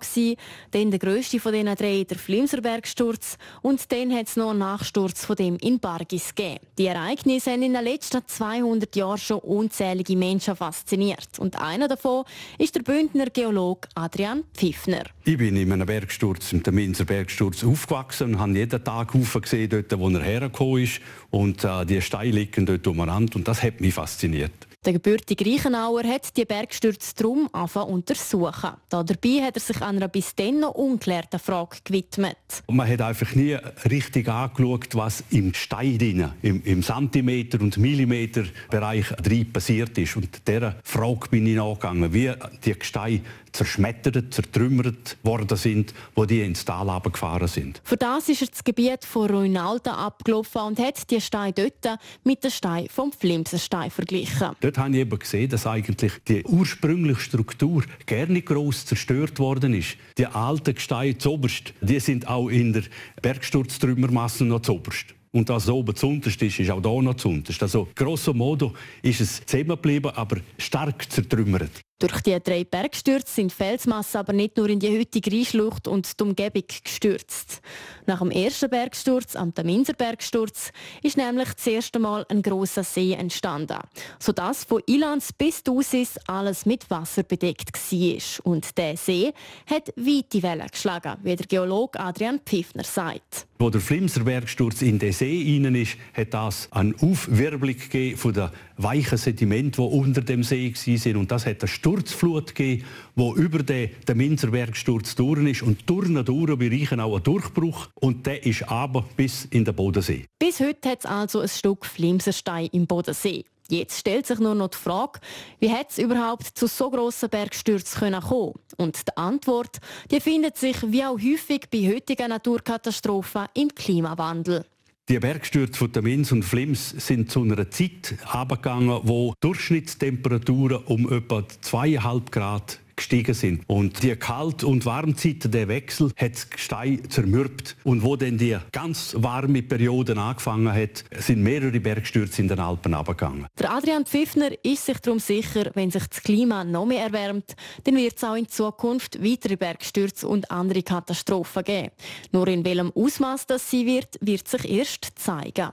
dann 0.71 0.91
der 0.91 0.99
grösste 0.99 1.39
von 1.39 1.53
diesen 1.53 1.73
drei 1.73 2.03
der 2.03 2.17
Flimserbergsturz 2.17 3.38
und 3.61 3.89
dann 3.93 4.13
hat 4.13 4.27
es 4.27 4.35
noch 4.35 4.49
einen 4.49 4.59
Nachsturz 4.59 5.23
von 5.23 5.38
dem 5.38 5.55
in 5.61 5.79
Bargis 5.79 6.35
gegeben. 6.35 6.65
Die 6.77 6.88
Ereignisse 6.88 7.51
haben 7.51 7.63
in 7.63 7.71
den 7.71 7.85
letzten 7.85 8.21
200 8.27 8.93
Jahren 8.97 9.17
schon 9.17 9.39
unzählige 9.39 10.17
Menschen 10.17 10.57
fasziniert. 10.57 11.39
Und 11.39 11.61
einer 11.61 11.88
davon 11.88 12.25
ist 12.57 12.75
der 12.75 12.81
Bündner 12.81 13.27
Geolog 13.27 13.88
Adrian 13.95 14.43
Pfiffner. 14.53 15.03
Ich 15.23 15.38
bin 15.38 15.55
in 15.55 15.71
einem 15.71 15.88
Bergsturz, 15.88 16.51
im 16.51 16.61
Minserbergsturz, 16.75 17.63
aufgewachsen 17.63 18.33
und 18.33 18.39
habe 18.39 18.51
jeden 18.51 18.83
Tag 18.83 19.13
gesehen, 19.13 19.69
dort, 19.69 19.97
wo 19.97 20.08
er 20.15 20.23
hergekommen 20.23 20.83
ist. 20.83 21.01
Und 21.29 21.63
äh, 21.63 21.85
die 21.85 22.01
Steine 22.01 22.31
liegen 22.31 22.65
dort 22.65 22.85
umeinander 22.87 23.35
und 23.35 23.47
das 23.47 23.63
hat 23.63 23.81
mich 23.81 23.93
fasziniert. 23.93 24.69
Der 24.85 24.93
gebürtige 24.93 25.45
Reichenauer 25.45 26.05
hat 26.05 26.37
die 26.37 26.45
Bergstürze 26.45 27.13
drum 27.13 27.49
anfangen 27.51 27.91
untersuchen. 27.95 28.69
Dabei 28.87 29.41
hat 29.41 29.55
er 29.55 29.59
sich 29.59 29.81
einer 29.81 30.07
bis 30.07 30.33
dann 30.35 30.61
noch 30.61 30.73
unklärten 30.73 31.37
Frage 31.37 31.79
gewidmet. 31.83 32.37
Man 32.71 32.87
hat 32.87 33.01
einfach 33.01 33.35
nie 33.35 33.57
richtig 33.89 34.29
angeschaut, 34.29 34.95
was 34.95 35.25
im 35.31 35.53
Stein 35.53 35.97
drin, 35.97 36.31
im, 36.41 36.63
im 36.63 36.81
Zentimeter- 36.81 37.59
und 37.59 37.75
Millimeterbereich 37.75 39.07
drin 39.21 39.51
passiert 39.51 39.97
ist. 39.97 40.15
Und 40.15 40.47
dieser 40.47 40.77
Frage 40.85 41.27
bin 41.29 41.45
ich 41.45 41.57
nachgegangen, 41.57 42.13
wie 42.13 42.31
die 42.63 42.79
Gesteine 42.79 43.19
zerschmettert, 43.51 44.34
zertrümmert 44.34 45.18
worden 45.24 45.58
sind, 45.58 45.94
wo 46.15 46.25
die 46.25 46.41
ins 46.41 46.65
Tal 46.65 47.00
gefahren 47.01 47.48
sind. 47.48 47.82
Für 47.84 47.98
das 47.98 48.29
ist 48.29 48.41
er 48.41 48.48
das 48.48 48.63
Gebiet 48.63 49.06
von 49.06 49.29
Ruinalda 49.29 49.94
abgelaufen 49.94 50.62
und 50.62 50.79
hat 50.79 51.10
die 51.10 51.22
Steine 51.22 51.53
dort 51.53 52.00
mit 52.24 52.44
den 52.44 52.51
Steinen 52.51 52.89
vom 52.89 53.12
Flimserstein 53.12 53.91
verglichen. 53.91 54.56
dort 54.60 54.77
habe 54.77 54.91
ich 54.91 54.98
eben 54.98 55.20
gesehen, 55.20 55.50
dass 55.50 55.68
eigentlich 55.68 56.13
die 56.27 56.44
ursprüngliche 56.44 57.22
Struktur 57.22 57.84
gerne 58.06 58.41
groß 58.41 58.86
zerstört 58.86 59.39
worden 59.39 59.74
ist. 59.74 59.98
Die 60.18 60.25
alten 60.25 60.74
Gesteine 60.74 61.18
zoberst, 61.18 61.74
die 61.82 62.00
sind 62.00 62.27
auch 62.27 62.50
in 62.50 62.74
der 62.74 62.84
Bergsturz-Trümmermasse 63.22 64.46
noch 64.46 64.62
zoberst. 64.62 65.15
Und 65.32 65.50
das 65.50 65.70
oben 65.70 65.96
zuunterst 65.96 66.41
ist, 66.41 66.60
ist 66.60 66.72
auch 66.72 66.82
da 66.82 66.89
noch 66.89 67.15
zuunterst. 67.15 67.62
Also 67.62 67.88
grosso 67.96 68.34
modo 68.34 68.74
ist 69.03 69.22
es 69.22 69.46
zusammengeblieben, 69.46 70.12
aber 70.15 70.38
stark 70.58 71.12
zertrümmert. 71.12 71.82
Durch 72.00 72.22
die 72.22 72.39
drei 72.41 72.63
Bergstürze 72.63 73.34
sind 73.34 73.51
Felsmassen 73.51 74.20
aber 74.22 74.32
nicht 74.32 74.56
nur 74.56 74.70
in 74.70 74.79
die 74.79 74.98
heutige 74.98 75.29
Rheinschlucht 75.32 75.86
und 75.86 76.18
die 76.18 76.24
Umgebung 76.24 76.63
gestürzt. 76.82 77.62
Nach 78.06 78.20
dem 78.20 78.32
ersten 78.32 78.70
Bergsturz, 78.70 79.36
am 79.36 79.53
Taminser 79.53 79.94
Bergsturz, 79.94 80.72
ist 81.03 81.18
nämlich 81.18 81.50
das 81.53 81.68
erste 81.68 82.00
Mal 82.00 82.25
ein 82.29 82.41
großer 82.41 82.86
See 82.86 83.12
entstanden, 83.12 83.79
sodass 84.18 84.63
von 84.63 84.82
Ilans 84.88 85.34
bis 85.34 85.62
Dusis 85.62 86.18
alles 86.25 86.65
mit 86.65 86.89
Wasser 86.89 87.24
bedeckt 87.24 87.74
war. 87.74 88.46
Und 88.46 88.77
der 88.77 88.96
See 88.96 89.34
hat 89.70 89.89
weite 89.98 90.41
Wellen 90.41 90.68
geschlagen, 90.72 91.18
wie 91.22 91.36
der 91.36 91.48
Geologe 91.48 92.00
Adrian 92.00 92.39
Pfiffner 92.39 92.86
sagt. 92.86 93.46
Wo 93.62 93.70
der 93.70 93.82
Flimser 93.82 94.22
Bergsturz 94.22 94.82
in 94.84 95.00
den 95.00 95.12
See 95.12 95.44
hinein 95.44 95.75
ist, 95.75 95.98
hat 96.13 96.34
das 96.34 96.70
eine 96.72 96.96
Aufwirbelung 97.01 97.75
von 98.15 98.34
den 98.34 98.50
weichen 98.77 99.18
Sedimenten, 99.18 99.84
die 99.84 99.98
unter 99.98 100.22
dem 100.22 100.44
See 100.44 100.74
waren. 100.74 101.18
Und 101.18 101.29
das 101.29 101.46
hat 101.46 101.62
eine 101.62 101.68
Sturzflut 101.89 102.53
gegeben, 102.53 102.86
die 103.15 103.41
über 103.41 103.63
den, 103.63 103.89
den 104.08 104.17
Minzerbergsturz 104.17 105.15
durch 105.15 105.43
ist. 105.50 105.63
Und 105.63 105.89
durch 105.89 106.08
und 106.08 106.27
durch 106.27 106.58
bereichen 106.58 107.00
auch 107.00 107.15
einen 107.15 107.24
Durchbruch. 107.24 107.88
Und 107.96 108.25
der 108.25 108.46
ist 108.46 108.63
aber 108.69 109.03
bis 109.17 109.46
in 109.46 109.65
den 109.65 109.75
Bodensee. 109.75 110.25
Bis 110.38 110.60
heute 110.60 110.89
hat 110.89 111.00
es 111.00 111.05
also 111.05 111.39
ein 111.39 111.48
Stück 111.48 111.86
Flimserstein 111.86 112.69
im 112.72 112.86
Bodensee. 112.86 113.46
Jetzt 113.72 114.00
stellt 114.00 114.25
sich 114.25 114.39
nur 114.39 114.55
noch 114.55 114.69
die 114.69 114.77
Frage, 114.77 115.19
wie 115.60 115.72
es 115.88 116.00
überhaupt 116.00 116.46
zu 116.58 116.67
so 116.67 116.89
grossen 116.89 117.29
Bergstürzen 117.29 118.19
kommen 118.19 118.53
Und 118.77 119.08
die 119.08 119.17
Antwort 119.17 119.77
die 120.10 120.19
findet 120.19 120.58
sich 120.58 120.77
wie 120.91 121.03
auch 121.03 121.19
häufig 121.19 121.69
bei 121.72 121.93
heutigen 121.93 122.29
Naturkatastrophen 122.29 123.46
im 123.53 123.69
Klimawandel. 123.69 124.65
Die 125.09 125.17
Bergstürze 125.17 125.75
von 125.75 125.91
der 125.91 126.03
Minz 126.03 126.31
und 126.31 126.43
Flims 126.43 126.91
sind 126.91 127.31
zu 127.31 127.41
einer 127.41 127.71
Zeit 127.71 128.15
abgegangen, 128.25 128.99
wo 129.05 129.33
Durchschnittstemperaturen 129.39 130.83
um 130.85 131.11
etwa 131.11 131.39
2,5 131.39 132.29
Grad 132.29 132.79
gestiegen 133.00 133.34
sind. 133.34 133.63
Und 133.68 134.03
die 134.03 134.15
Kalt- 134.15 134.63
und 134.63 134.86
Warmzeit, 134.86 135.53
der 135.53 135.68
Wechsel, 135.68 136.12
hat 136.18 136.34
das 136.34 136.50
Gestein 136.50 137.10
zermürbt. 137.10 137.75
Und 137.84 138.03
wo 138.03 138.15
dann 138.15 138.38
die 138.38 138.58
ganz 138.72 139.15
warme 139.18 139.63
Periode 139.63 140.18
angefangen 140.18 140.74
hat, 140.74 141.03
sind 141.18 141.41
mehrere 141.41 141.79
Bergstürze 141.79 142.41
in 142.41 142.48
den 142.48 142.60
Alpen 142.60 142.94
abgegangen. 142.94 143.48
Der 143.58 143.72
Adrian 143.72 144.06
Pfiffner 144.06 144.51
ist 144.63 144.86
sich 144.86 145.00
darum 145.00 145.20
sicher, 145.20 145.72
wenn 145.74 145.91
sich 145.91 146.06
das 146.08 146.22
Klima 146.22 146.63
noch 146.63 146.86
mehr 146.86 147.03
erwärmt, 147.03 147.56
dann 147.86 147.96
wird 147.96 148.18
es 148.18 148.24
auch 148.24 148.36
in 148.36 148.48
Zukunft 148.48 149.24
weitere 149.24 149.56
Bergstürze 149.56 150.27
und 150.27 150.51
andere 150.51 150.84
Katastrophen 150.84 151.63
geben. 151.63 151.91
Nur 152.32 152.48
in 152.48 152.65
welchem 152.65 152.91
Ausmaß 152.91 153.48
das 153.48 153.70
sie 153.70 153.86
wird, 153.86 154.18
wird 154.22 154.48
sich 154.48 154.70
erst 154.70 155.12
zeigen. 155.15 155.70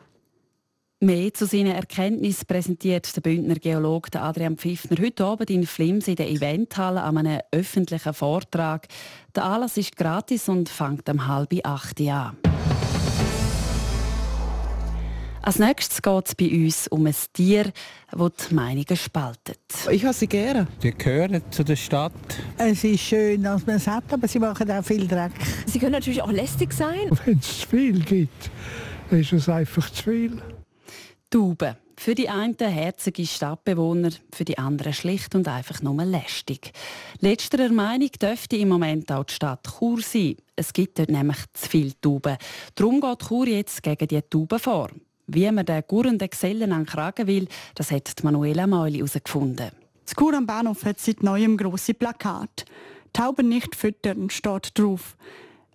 Mehr 1.06 1.32
zu 1.32 1.46
seinen 1.46 1.70
Erkenntnissen 1.70 2.46
präsentiert 2.48 3.14
der 3.14 3.20
Bündner 3.20 3.54
Geologe 3.54 4.20
Adrian 4.20 4.56
Pfiffner 4.56 4.96
heute 5.00 5.24
Abend 5.24 5.50
in 5.50 5.64
Flims 5.64 6.08
in 6.08 6.16
der 6.16 6.28
Eventhalle 6.28 7.00
an 7.00 7.16
einem 7.16 7.42
öffentlichen 7.52 8.12
Vortrag. 8.12 8.88
Der 9.32 9.44
Anlass 9.44 9.76
ist 9.76 9.96
gratis 9.96 10.48
und 10.48 10.68
fängt 10.68 11.08
um 11.08 11.28
halb 11.28 11.54
acht 11.62 12.00
an. 12.00 12.36
Als 15.42 15.60
nächstes 15.60 16.02
geht 16.02 16.26
es 16.26 16.34
bei 16.34 16.50
uns 16.50 16.88
um 16.88 17.06
ein 17.06 17.14
Tier, 17.32 17.70
das 18.10 18.48
die 18.50 18.54
Meinungen 18.56 18.96
spaltet. 18.96 19.60
Ich 19.88 20.04
habe 20.04 20.12
sie 20.12 20.26
gerne. 20.26 20.66
Die 20.82 20.90
gehören 20.90 21.40
zu 21.52 21.62
der 21.62 21.76
Stadt. 21.76 22.14
Es 22.58 22.82
ist 22.82 23.02
schön, 23.02 23.44
dass 23.44 23.64
man 23.64 23.76
es 23.76 23.86
hat, 23.86 24.12
aber 24.12 24.26
sie 24.26 24.40
machen 24.40 24.68
auch 24.72 24.84
viel 24.84 25.06
Dreck. 25.06 25.30
Sie 25.66 25.78
können 25.78 25.92
natürlich 25.92 26.20
auch 26.20 26.32
lästig 26.32 26.72
sein. 26.72 27.16
Wenn 27.24 27.38
es 27.38 27.60
zu 27.60 27.68
viel 27.68 28.00
gibt, 28.00 28.50
ist 29.12 29.32
es 29.32 29.48
einfach 29.48 29.88
zu 29.88 30.02
viel. 30.02 30.42
Tauben. 31.36 31.76
Für 31.98 32.14
die 32.14 32.30
einen 32.30 32.56
herzige 32.56 33.26
Stadtbewohner, 33.26 34.08
für 34.32 34.46
die 34.46 34.56
anderen 34.56 34.94
schlicht 34.94 35.34
und 35.34 35.46
einfach 35.46 35.82
nur 35.82 36.02
lästig. 36.02 36.72
Letzterer 37.20 37.68
Meinung 37.68 38.08
dürfte 38.18 38.56
im 38.56 38.70
Moment 38.70 39.12
auch 39.12 39.24
die 39.24 39.34
Stadt 39.34 39.68
Chur 39.78 40.00
sein. 40.00 40.36
Es 40.56 40.72
gibt 40.72 40.98
dort 40.98 41.10
nämlich 41.10 41.36
zu 41.52 41.68
viele 41.68 42.00
Tauben. 42.00 42.38
Darum 42.74 43.02
geht 43.02 43.28
Chur 43.28 43.46
jetzt 43.48 43.82
gegen 43.82 44.08
die 44.08 44.22
Tauben 44.22 44.58
vor. 44.58 44.88
Wie 45.26 45.50
man 45.50 45.66
den 45.66 45.82
gurrenden 45.86 46.30
Gesellen 46.30 46.72
an 46.72 46.86
Kragen 46.86 47.26
will, 47.26 47.48
das 47.74 47.90
hat 47.90 48.24
Manuela 48.24 48.66
Meuli 48.66 49.00
herausgefunden. 49.00 49.72
Das 50.06 50.14
Chur 50.18 50.32
am 50.32 50.46
Bahnhof 50.46 50.86
hat 50.86 51.00
seit 51.00 51.22
neuem 51.22 51.58
grosse 51.58 51.92
Plakat. 51.92 52.64
Tauben 53.12 53.50
nicht 53.50 53.74
füttern 53.76 54.30
steht 54.30 54.70
drauf. 54.78 55.18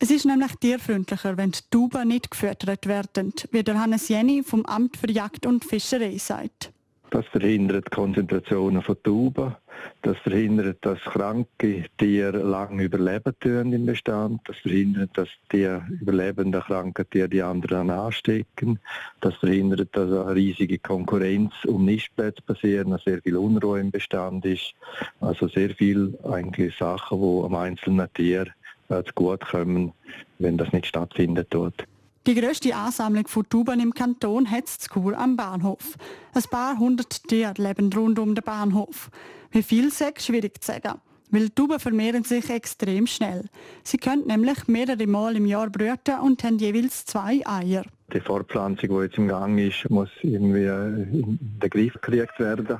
Es 0.03 0.09
ist 0.09 0.25
nämlich 0.25 0.55
tierfreundlicher, 0.55 1.37
wenn 1.37 1.51
die 1.51 1.59
Tauben 1.69 2.07
nicht 2.07 2.31
gefüttert 2.31 2.87
werden, 2.87 3.33
wie 3.51 3.61
der 3.61 3.79
Hannes 3.79 4.09
Jenny 4.09 4.41
vom 4.41 4.65
Amt 4.65 4.97
für 4.97 5.11
Jagd 5.11 5.45
und 5.45 5.63
Fischerei 5.63 6.17
sagt. 6.17 6.71
Das 7.11 7.27
verhindert 7.27 7.91
Konzentrationen 7.91 8.81
von 8.81 8.97
Tauben. 9.03 9.55
Das 10.01 10.17
verhindert, 10.19 10.79
dass 10.81 10.99
kranke 11.01 11.85
Tiere 11.99 12.39
lange 12.39 12.85
überleben 12.85 13.35
tun 13.39 13.73
im 13.73 13.85
Bestand. 13.85 14.41
Das 14.45 14.57
verhindert, 14.57 15.11
dass 15.13 15.29
die 15.51 15.69
überlebenden 15.99 16.61
kranken 16.61 17.07
Tiere 17.11 17.29
die 17.29 17.43
anderen 17.43 17.91
anstecken. 17.91 18.79
Das 19.19 19.35
verhindert, 19.35 19.89
dass 19.91 20.11
eine 20.11 20.33
riesige 20.33 20.79
Konkurrenz 20.79 21.53
um 21.67 21.85
Nistplätze 21.85 22.41
passiert, 22.41 22.89
dass 22.89 23.03
sehr 23.03 23.21
viel 23.21 23.37
Unruhe 23.37 23.79
im 23.79 23.91
Bestand 23.91 24.45
ist. 24.45 24.73
Also 25.19 25.47
sehr 25.47 25.69
viel 25.75 26.17
eigentlich 26.23 26.75
Sachen, 26.75 27.21
die 27.21 27.45
am 27.45 27.53
einzelnen 27.53 28.11
Tier 28.15 28.47
äh, 28.91 29.03
zu 29.03 29.13
gut 29.15 29.41
kommen, 29.41 29.93
wenn 30.39 30.57
das 30.57 30.71
nicht 30.71 30.85
stattfindet 30.85 31.47
dort. 31.49 31.85
Die 32.27 32.35
grösste 32.35 32.75
Ansammlung 32.75 33.27
von 33.27 33.49
Tauben 33.49 33.79
im 33.79 33.93
Kanton 33.93 34.49
hat 34.49 34.65
es 34.67 34.89
Kur 34.89 35.17
am 35.17 35.35
Bahnhof. 35.35 35.97
Ein 36.35 36.43
paar 36.51 36.77
hundert 36.77 37.27
Tiere 37.27 37.55
leben 37.57 37.91
rund 37.91 38.19
um 38.19 38.35
den 38.35 38.43
Bahnhof. 38.43 39.09
Wie 39.49 39.63
viel 39.63 39.87
ist 39.87 40.21
schwierig 40.21 40.61
zu 40.61 40.71
sagen. 40.71 40.99
Weil 41.31 41.49
Tauben 41.49 41.79
vermehren 41.79 42.23
sich 42.23 42.49
extrem 42.49 43.07
schnell. 43.07 43.45
Sie 43.83 43.97
können 43.97 44.27
nämlich 44.27 44.67
mehrere 44.67 45.07
Mal 45.07 45.35
im 45.35 45.47
Jahr 45.47 45.69
brüten 45.69 46.19
und 46.19 46.43
haben 46.43 46.59
jeweils 46.59 47.05
zwei 47.05 47.41
Eier. 47.45 47.85
Die 48.13 48.19
Fortpflanzung, 48.19 48.89
die 48.89 49.03
jetzt 49.05 49.17
im 49.17 49.29
Gang 49.29 49.57
ist, 49.57 49.89
muss 49.89 50.09
irgendwie 50.21 50.65
in 50.65 51.39
den 51.41 51.69
Griff 51.69 51.93
gekriegt 51.93 52.37
werden. 52.39 52.79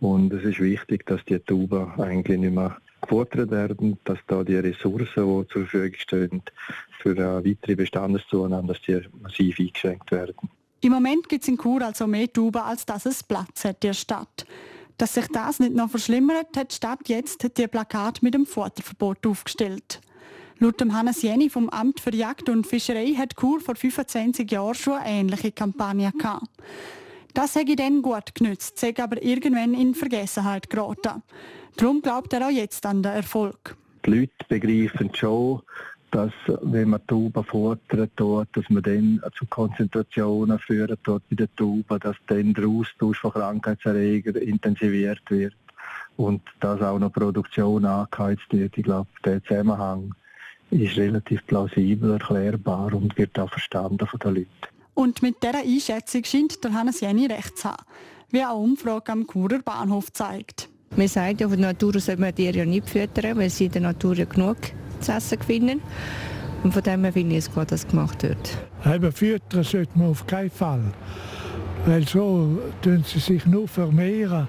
Und 0.00 0.32
es 0.32 0.42
ist 0.42 0.58
wichtig, 0.58 1.06
dass 1.06 1.24
die 1.26 1.38
Tauben 1.38 1.92
eigentlich 2.00 2.40
nicht 2.40 2.54
mehr 2.54 2.78
gefuttert 3.02 3.50
werden, 3.50 3.98
dass 4.04 4.18
da 4.26 4.42
die 4.42 4.56
Ressourcen, 4.56 5.06
die 5.42 5.48
zur 5.48 5.66
Verfügung 5.66 5.98
stehen, 5.98 6.42
für 7.02 7.10
eine 7.10 7.44
weitere 7.44 7.74
Bestandeszunahme, 7.74 8.68
dass 8.68 8.80
die 8.82 9.00
massiv 9.20 9.58
eingeschränkt 9.58 10.10
werden. 10.10 10.34
Im 10.80 10.92
Moment 10.92 11.28
gibt 11.28 11.42
es 11.42 11.48
in 11.48 11.58
Chur 11.58 11.82
also 11.82 12.06
mehr 12.06 12.32
Tauben, 12.32 12.62
als 12.62 12.86
dass 12.86 13.06
es 13.06 13.22
Platz 13.22 13.64
hat 13.64 13.84
in 13.84 13.88
der 13.88 13.94
Stadt. 13.94 14.46
Dass 14.98 15.14
sich 15.14 15.26
das 15.28 15.58
nicht 15.58 15.74
noch 15.74 15.90
verschlimmert, 15.90 16.56
hat 16.56 16.72
die 16.72 16.76
Stadt 16.76 17.08
jetzt 17.08 17.56
die 17.56 17.68
Plakat 17.68 18.22
mit 18.22 18.34
dem 18.34 18.46
Futterverbot 18.46 19.26
aufgestellt. 19.26 20.00
Laut 20.58 20.80
dem 20.80 20.94
Hannes 20.94 21.22
Jenny 21.22 21.50
vom 21.50 21.68
Amt 21.70 22.00
für 22.00 22.14
Jagd 22.14 22.48
und 22.48 22.66
Fischerei 22.66 23.14
hat 23.16 23.36
Chur 23.36 23.60
vor 23.60 23.74
25 23.74 24.50
Jahren 24.50 24.74
schon 24.74 24.94
eine 24.94 25.20
ähnliche 25.20 25.50
Kampagne 25.50 26.12
gehabt. 26.12 26.46
Das 27.34 27.54
hätte 27.54 27.76
dann 27.76 28.02
gut 28.02 28.34
genützt, 28.34 28.78
sei 28.78 28.94
aber 28.98 29.22
irgendwann 29.22 29.74
in 29.74 29.94
Vergessenheit 29.94 30.68
geraten. 30.68 31.22
Darum 31.76 32.02
glaubt 32.02 32.32
er 32.32 32.46
auch 32.46 32.50
jetzt 32.50 32.84
an 32.84 33.02
den 33.02 33.12
Erfolg. 33.12 33.76
Die 34.04 34.10
Leute 34.10 34.32
begreifen 34.48 35.14
schon, 35.14 35.62
dass 36.10 36.32
wenn 36.60 36.90
man 36.90 37.06
Tauben 37.06 37.44
dort, 38.16 38.48
dass 38.52 38.68
man 38.68 38.82
dann 38.82 39.22
zu 39.34 39.46
Konzentrationen 39.46 40.58
führt 40.58 40.98
dort 41.04 41.22
bei 41.30 41.36
den 41.36 41.48
Tauben, 41.56 42.00
dass 42.00 42.16
dann 42.26 42.52
der 42.52 42.66
Austausch 42.66 43.20
von 43.20 43.32
Krankheitserregern 43.32 44.36
intensiviert 44.36 45.22
wird 45.30 45.54
und 46.18 46.42
dass 46.60 46.82
auch 46.82 46.98
noch 46.98 47.12
Produktion 47.12 47.86
angeheizt 47.86 48.46
wird. 48.50 48.76
Ich 48.76 48.84
glaube, 48.84 49.08
der 49.24 49.42
Zusammenhang 49.44 50.14
ist 50.70 50.98
relativ 50.98 51.46
plausibel 51.46 52.12
erklärbar 52.12 52.92
und 52.92 53.16
wird 53.16 53.38
auch 53.38 53.50
verstanden 53.50 54.06
von 54.06 54.20
den 54.20 54.34
Leuten. 54.34 54.81
Und 54.94 55.22
mit 55.22 55.42
dieser 55.42 55.60
Einschätzung 55.60 56.24
scheint 56.24 56.62
der 56.62 56.74
Hannes 56.74 57.00
Jenny 57.00 57.26
recht 57.26 57.58
zu 57.58 57.68
haben, 57.70 57.82
wie 58.30 58.44
auch 58.44 58.50
eine 58.50 58.58
Umfrage 58.58 59.12
am 59.12 59.26
Churer 59.26 59.60
Bahnhof 59.60 60.12
zeigt. 60.12 60.68
Man 60.96 61.08
sagt 61.08 61.40
ja, 61.40 61.48
von 61.48 61.58
der 61.58 61.68
Natur 61.68 61.98
sollte 61.98 62.20
man 62.20 62.34
Tiere 62.34 62.58
ja 62.58 62.64
nicht 62.66 62.90
füttern, 62.90 63.38
weil 63.38 63.48
sie 63.48 63.66
in 63.66 63.72
der 63.72 63.82
Natur 63.82 64.14
ja 64.14 64.26
genug 64.26 64.58
zu 65.00 65.12
essen 65.12 65.40
finden. 65.40 65.80
Und 66.62 66.72
von 66.72 66.82
dem 66.82 67.02
her 67.04 67.12
finde 67.12 67.36
ich 67.36 67.46
es 67.46 67.52
gut, 67.52 67.72
dass 67.72 67.88
gemacht 67.88 68.22
wird. 68.22 68.58
Eben 68.84 69.10
füttern 69.10 69.64
sollte 69.64 69.98
man 69.98 70.10
auf 70.10 70.26
keinen 70.26 70.50
Fall. 70.50 70.92
Weil 71.86 72.06
so 72.06 72.58
tun 72.82 73.02
sie 73.06 73.18
sich 73.18 73.46
nur 73.46 73.66
vermehren 73.66 74.46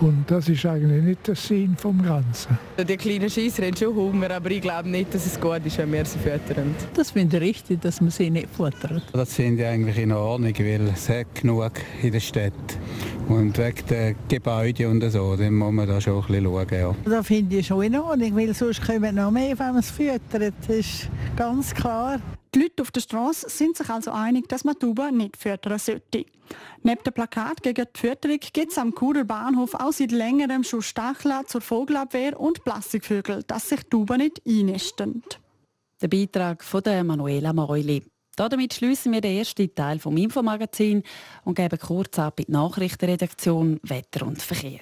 Und 0.00 0.24
das 0.28 0.48
ist 0.48 0.64
eigentlich 0.64 1.02
nicht 1.02 1.26
der 1.26 1.34
Sinn 1.34 1.76
vom 1.76 2.00
Ganzen. 2.02 2.56
Die 2.78 2.96
kleinen 2.96 3.28
Scheisser 3.28 3.66
haben 3.66 3.76
schon 3.76 3.94
Hunger, 3.96 4.30
aber 4.30 4.50
ich 4.50 4.60
glaube 4.60 4.88
nicht, 4.88 5.12
dass 5.12 5.26
es 5.26 5.40
gut 5.40 5.60
ist, 5.64 5.76
wenn 5.78 5.92
wir 5.92 6.04
sie 6.04 6.18
füttern. 6.18 6.74
Das 6.94 7.10
finde 7.10 7.38
ich 7.38 7.42
richtig, 7.42 7.80
dass 7.80 8.00
man 8.00 8.10
sie 8.10 8.30
nicht 8.30 8.48
futtert. 8.48 9.02
Das 9.12 9.34
finde 9.34 9.62
ich 9.62 9.68
eigentlich 9.68 9.98
in 9.98 10.12
Ordnung, 10.12 10.54
weil 10.56 10.88
es 10.88 11.08
hat 11.08 11.34
genug 11.34 11.72
in 12.00 12.12
der 12.12 12.20
Stadt. 12.20 12.52
Und 13.28 13.58
wegen 13.58 13.86
der 13.90 14.14
Gebäude 14.28 14.88
und 14.88 15.02
so, 15.10 15.36
dann 15.36 15.54
muss 15.54 15.72
man 15.72 15.88
da 15.88 16.00
schon 16.00 16.22
ein 16.22 16.26
bisschen 16.28 16.44
schauen. 16.44 16.66
Ja. 16.70 16.94
Das 17.04 17.26
finde 17.26 17.56
ich 17.56 17.66
schon 17.66 17.82
in 17.82 17.96
Ordnung, 17.96 18.36
weil 18.36 18.54
sonst 18.54 18.86
kommen 18.86 19.16
noch 19.16 19.30
mehr, 19.30 19.58
wenn 19.58 19.66
man 19.66 19.78
es 19.78 19.90
füttert. 19.90 20.54
Das 20.66 20.76
ist 20.76 21.08
ganz 21.36 21.74
klar. 21.74 22.20
Die 22.54 22.60
Leute 22.60 22.82
auf 22.82 22.90
der 22.90 23.00
Straße 23.00 23.48
sind 23.50 23.76
sich 23.76 23.88
also 23.90 24.10
einig, 24.10 24.48
dass 24.48 24.64
man 24.64 24.78
Tauben 24.78 25.16
nicht 25.18 25.36
füttern 25.36 25.78
sollte. 25.78 26.24
Neben 26.82 27.02
dem 27.02 27.12
Plakat 27.12 27.62
gegen 27.62 27.86
die 27.94 28.00
Fütterung 28.00 28.38
gibt 28.40 28.72
es 28.72 28.78
am 28.78 28.94
Churer 28.94 29.24
Bahnhof 29.24 29.74
auch 29.74 29.92
seit 29.92 30.12
längerem 30.12 30.64
schon 30.64 30.82
Stacheln 30.82 31.46
zur 31.46 31.60
Vogelabwehr 31.60 32.38
und 32.40 32.64
Plastikvögel, 32.64 33.42
dass 33.42 33.68
sich 33.68 33.80
Tauben 33.90 34.18
nicht 34.18 34.40
einnisten. 34.46 35.22
Der 36.00 36.08
Beitrag 36.08 36.64
von 36.64 36.82
der 36.82 37.04
Manuela 37.04 37.52
Meuli. 37.52 38.02
Damit 38.36 38.72
schließen 38.72 39.12
wir 39.12 39.20
den 39.20 39.38
ersten 39.38 39.74
Teil 39.74 39.98
vom 39.98 40.16
Infomagazin 40.16 41.02
und 41.44 41.54
geben 41.54 41.78
kurz 41.78 42.18
ab 42.20 42.38
in 42.38 42.46
die 42.46 42.52
Nachrichtenredaktion 42.52 43.80
Wetter 43.82 44.26
und 44.26 44.40
Verkehr. 44.40 44.80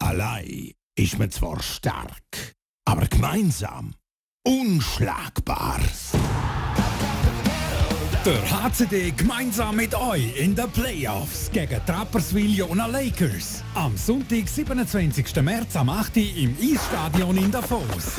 Allein 0.00 0.72
ist 0.96 1.18
man 1.18 1.30
zwar 1.30 1.62
stark, 1.62 2.54
aber 2.84 3.06
gemeinsam 3.06 3.94
unschlagbar. 4.46 5.80
Der 8.24 8.50
HCD 8.50 9.12
gemeinsam 9.16 9.76
mit 9.76 9.94
euch 9.94 10.36
in 10.38 10.54
den 10.54 10.70
Playoffs 10.70 11.50
gegen 11.50 11.80
Trapperswil 11.86 12.54
Jona 12.54 12.86
Lakers. 12.86 13.62
Am 13.74 13.96
Sonntag, 13.96 14.46
27. 14.46 15.42
März 15.42 15.76
am 15.76 15.88
8. 15.88 16.16
Uhr 16.16 16.36
im 16.36 16.56
Eisstadion 16.60 17.36
in 17.38 17.50
Davos. 17.50 18.12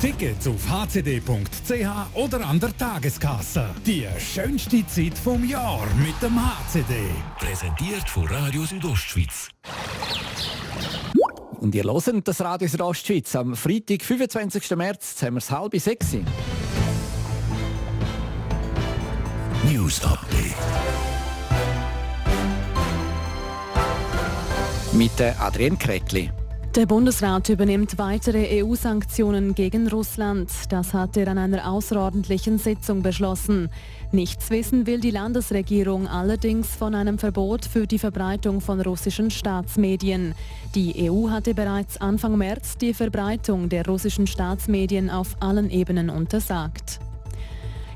Tickets 0.00 0.46
auf 0.46 0.68
hcd.ch 0.68 1.88
oder 2.14 2.46
an 2.46 2.60
der 2.60 2.76
Tageskasse. 2.76 3.70
Die 3.86 4.06
schönste 4.18 4.86
Zeit 4.86 5.16
vom 5.16 5.48
Jahr 5.48 5.86
mit 5.96 6.20
dem 6.22 6.38
HCD. 6.38 7.06
Präsentiert 7.38 8.08
von 8.08 8.26
Radio 8.26 8.64
Südostschweiz. 8.64 9.48
Und 11.64 11.74
ihr 11.74 11.84
hört 11.84 12.28
das 12.28 12.42
Radio 12.42 12.68
Südostschweiz 12.68 13.34
am 13.36 13.56
Freitag, 13.56 14.02
25. 14.02 14.76
März, 14.76 15.22
haben 15.22 15.36
wir 15.36 15.38
es 15.38 15.50
halb 15.50 15.74
sechs. 15.80 16.08
News 19.72 20.04
Update. 20.04 20.54
Mit 24.92 25.18
Adrienne 25.40 25.78
Kretli. 25.78 26.30
Der 26.76 26.86
Bundesrat 26.86 27.50
übernimmt 27.50 27.98
weitere 27.98 28.64
EU-Sanktionen 28.64 29.54
gegen 29.54 29.86
Russland. 29.86 30.50
Das 30.70 30.92
hat 30.92 31.16
er 31.16 31.28
an 31.28 31.38
einer 31.38 31.70
außerordentlichen 31.70 32.58
Sitzung 32.58 33.00
beschlossen. 33.00 33.70
Nichts 34.10 34.50
wissen 34.50 34.84
will 34.84 34.98
die 34.98 35.12
Landesregierung 35.12 36.08
allerdings 36.08 36.66
von 36.74 36.96
einem 36.96 37.18
Verbot 37.18 37.64
für 37.64 37.86
die 37.86 38.00
Verbreitung 38.00 38.60
von 38.60 38.80
russischen 38.80 39.30
Staatsmedien. 39.30 40.34
Die 40.74 41.08
EU 41.08 41.30
hatte 41.30 41.54
bereits 41.54 42.00
Anfang 42.00 42.36
März 42.36 42.76
die 42.76 42.92
Verbreitung 42.92 43.68
der 43.68 43.86
russischen 43.86 44.26
Staatsmedien 44.26 45.10
auf 45.10 45.36
allen 45.38 45.70
Ebenen 45.70 46.10
untersagt. 46.10 46.98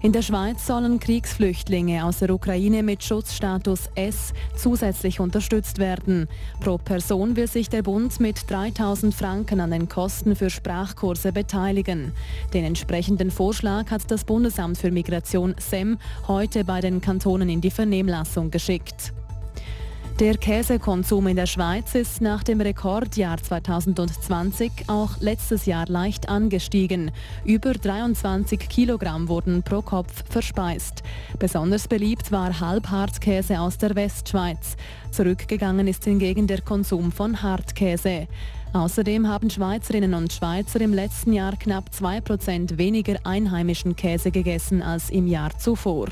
In 0.00 0.12
der 0.12 0.22
Schweiz 0.22 0.64
sollen 0.64 1.00
Kriegsflüchtlinge 1.00 2.04
aus 2.04 2.20
der 2.20 2.30
Ukraine 2.30 2.84
mit 2.84 3.02
Schutzstatus 3.02 3.90
S 3.96 4.32
zusätzlich 4.54 5.18
unterstützt 5.18 5.78
werden. 5.78 6.28
Pro 6.60 6.78
Person 6.78 7.34
will 7.34 7.48
sich 7.48 7.68
der 7.68 7.82
Bund 7.82 8.20
mit 8.20 8.48
3000 8.48 9.12
Franken 9.12 9.60
an 9.60 9.72
den 9.72 9.88
Kosten 9.88 10.36
für 10.36 10.50
Sprachkurse 10.50 11.32
beteiligen. 11.32 12.12
Den 12.54 12.64
entsprechenden 12.64 13.32
Vorschlag 13.32 13.90
hat 13.90 14.08
das 14.08 14.22
Bundesamt 14.22 14.78
für 14.78 14.92
Migration 14.92 15.56
SEM 15.58 15.98
heute 16.28 16.64
bei 16.64 16.80
den 16.80 17.00
Kantonen 17.00 17.48
in 17.48 17.60
die 17.60 17.72
Vernehmlassung 17.72 18.52
geschickt. 18.52 19.12
Der 20.20 20.36
Käsekonsum 20.36 21.28
in 21.28 21.36
der 21.36 21.46
Schweiz 21.46 21.94
ist 21.94 22.20
nach 22.20 22.42
dem 22.42 22.60
Rekordjahr 22.60 23.38
2020 23.38 24.72
auch 24.88 25.10
letztes 25.20 25.64
Jahr 25.64 25.86
leicht 25.86 26.28
angestiegen. 26.28 27.12
Über 27.44 27.72
23 27.72 28.68
Kilogramm 28.68 29.28
wurden 29.28 29.62
pro 29.62 29.80
Kopf 29.80 30.24
verspeist. 30.28 31.04
Besonders 31.38 31.86
beliebt 31.86 32.32
war 32.32 32.58
Halbhartkäse 32.58 33.60
aus 33.60 33.78
der 33.78 33.94
Westschweiz. 33.94 34.76
Zurückgegangen 35.12 35.86
ist 35.86 36.02
hingegen 36.02 36.48
der 36.48 36.62
Konsum 36.62 37.12
von 37.12 37.40
Hartkäse. 37.40 38.26
Außerdem 38.72 39.28
haben 39.28 39.50
Schweizerinnen 39.50 40.14
und 40.14 40.32
Schweizer 40.32 40.80
im 40.80 40.94
letzten 40.94 41.32
Jahr 41.32 41.56
knapp 41.56 41.90
2% 41.96 42.76
weniger 42.76 43.20
einheimischen 43.22 43.94
Käse 43.94 44.32
gegessen 44.32 44.82
als 44.82 45.10
im 45.10 45.28
Jahr 45.28 45.56
zuvor. 45.56 46.08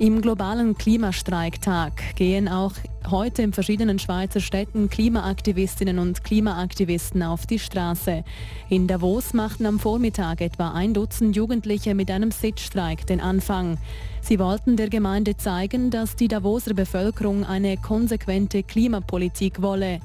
Im 0.00 0.22
globalen 0.22 0.78
Klimastreiktag 0.78 2.16
gehen 2.16 2.48
auch 2.48 2.72
heute 3.10 3.42
in 3.42 3.52
verschiedenen 3.52 3.98
Schweizer 3.98 4.40
Städten 4.40 4.88
Klimaaktivistinnen 4.88 5.98
und 5.98 6.24
Klimaaktivisten 6.24 7.22
auf 7.22 7.44
die 7.44 7.58
Straße. 7.58 8.24
In 8.70 8.86
Davos 8.86 9.34
machten 9.34 9.66
am 9.66 9.78
Vormittag 9.78 10.40
etwa 10.40 10.70
ein 10.70 10.94
Dutzend 10.94 11.36
Jugendliche 11.36 11.94
mit 11.94 12.10
einem 12.10 12.30
Sitzstreik 12.30 13.06
den 13.06 13.20
Anfang. 13.20 13.76
Sie 14.22 14.38
wollten 14.38 14.78
der 14.78 14.88
Gemeinde 14.88 15.36
zeigen, 15.36 15.90
dass 15.90 16.16
die 16.16 16.28
Davoser 16.28 16.72
Bevölkerung 16.72 17.44
eine 17.44 17.76
konsequente 17.76 18.62
Klimapolitik 18.62 19.60
wolle. 19.60 20.00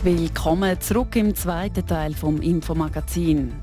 Willkommen 0.03 0.79
zurück 0.81 1.15
im 1.15 1.33
zweiten 1.33 1.87
Teil 1.87 2.13
vom 2.13 2.43
Infomagazin. 2.43 3.53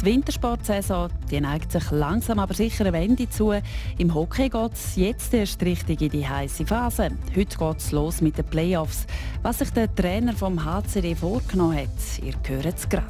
Die 0.00 0.06
Wintersportsaison 0.06 1.10
die 1.30 1.42
neigt 1.42 1.72
sich 1.72 1.90
langsam 1.90 2.38
aber 2.38 2.54
sicher 2.54 2.86
eine 2.86 2.94
Wende 2.94 3.28
zu. 3.28 3.52
Im 3.98 4.14
Hockey 4.14 4.48
geht 4.48 4.72
es 4.72 4.96
jetzt 4.96 5.34
erst 5.34 5.62
richtig 5.62 6.00
in 6.00 6.08
die 6.08 6.26
heiße 6.26 6.64
Phase. 6.64 7.10
Heute 7.36 7.58
geht 7.58 7.76
es 7.76 7.92
los 7.92 8.22
mit 8.22 8.38
den 8.38 8.46
Playoffs. 8.46 9.06
Was 9.42 9.58
sich 9.58 9.68
der 9.70 9.94
Trainer 9.94 10.32
vom 10.32 10.64
HCD 10.64 11.14
vorgenommen 11.14 11.76
hat, 11.76 12.22
ihr 12.24 12.32
hört 12.48 12.78
es 12.78 12.88
gerade. 12.88 13.04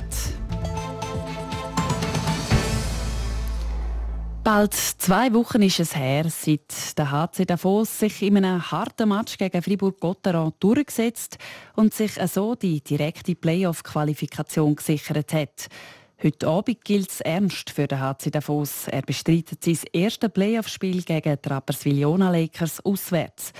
Bald 4.42 4.74
zwei 4.74 5.32
Wochen 5.32 5.62
ist 5.62 5.78
es 5.78 5.94
her, 5.94 6.24
seit 6.28 6.98
der 6.98 7.12
HC 7.12 7.44
Davos 7.44 8.00
sich 8.00 8.20
in 8.22 8.38
einem 8.38 8.68
harten 8.68 9.10
Match 9.10 9.38
gegen 9.38 9.62
Fribourg-Gotteron 9.62 10.54
durchgesetzt 10.58 11.38
und 11.76 11.94
sich 11.94 12.12
so 12.26 12.56
die 12.56 12.80
direkte 12.80 13.36
Playoff-Qualifikation 13.36 14.74
gesichert 14.74 15.32
hat. 15.34 15.68
Heute 16.22 16.48
Abend 16.48 16.84
gilt 16.84 17.10
es 17.10 17.22
ernst 17.22 17.70
für 17.70 17.86
den 17.86 17.98
HC 17.98 18.30
Davos. 18.30 18.86
Er 18.88 19.00
bestreitet 19.00 19.64
sein 19.64 19.78
erstes 19.90 20.28
Playoff-Spiel 20.28 21.02
gegen 21.02 21.38
die 21.42 21.48
Rapperswil-Jona 21.48 22.30
Lakers 22.30 22.84
auswärts. 22.84 23.54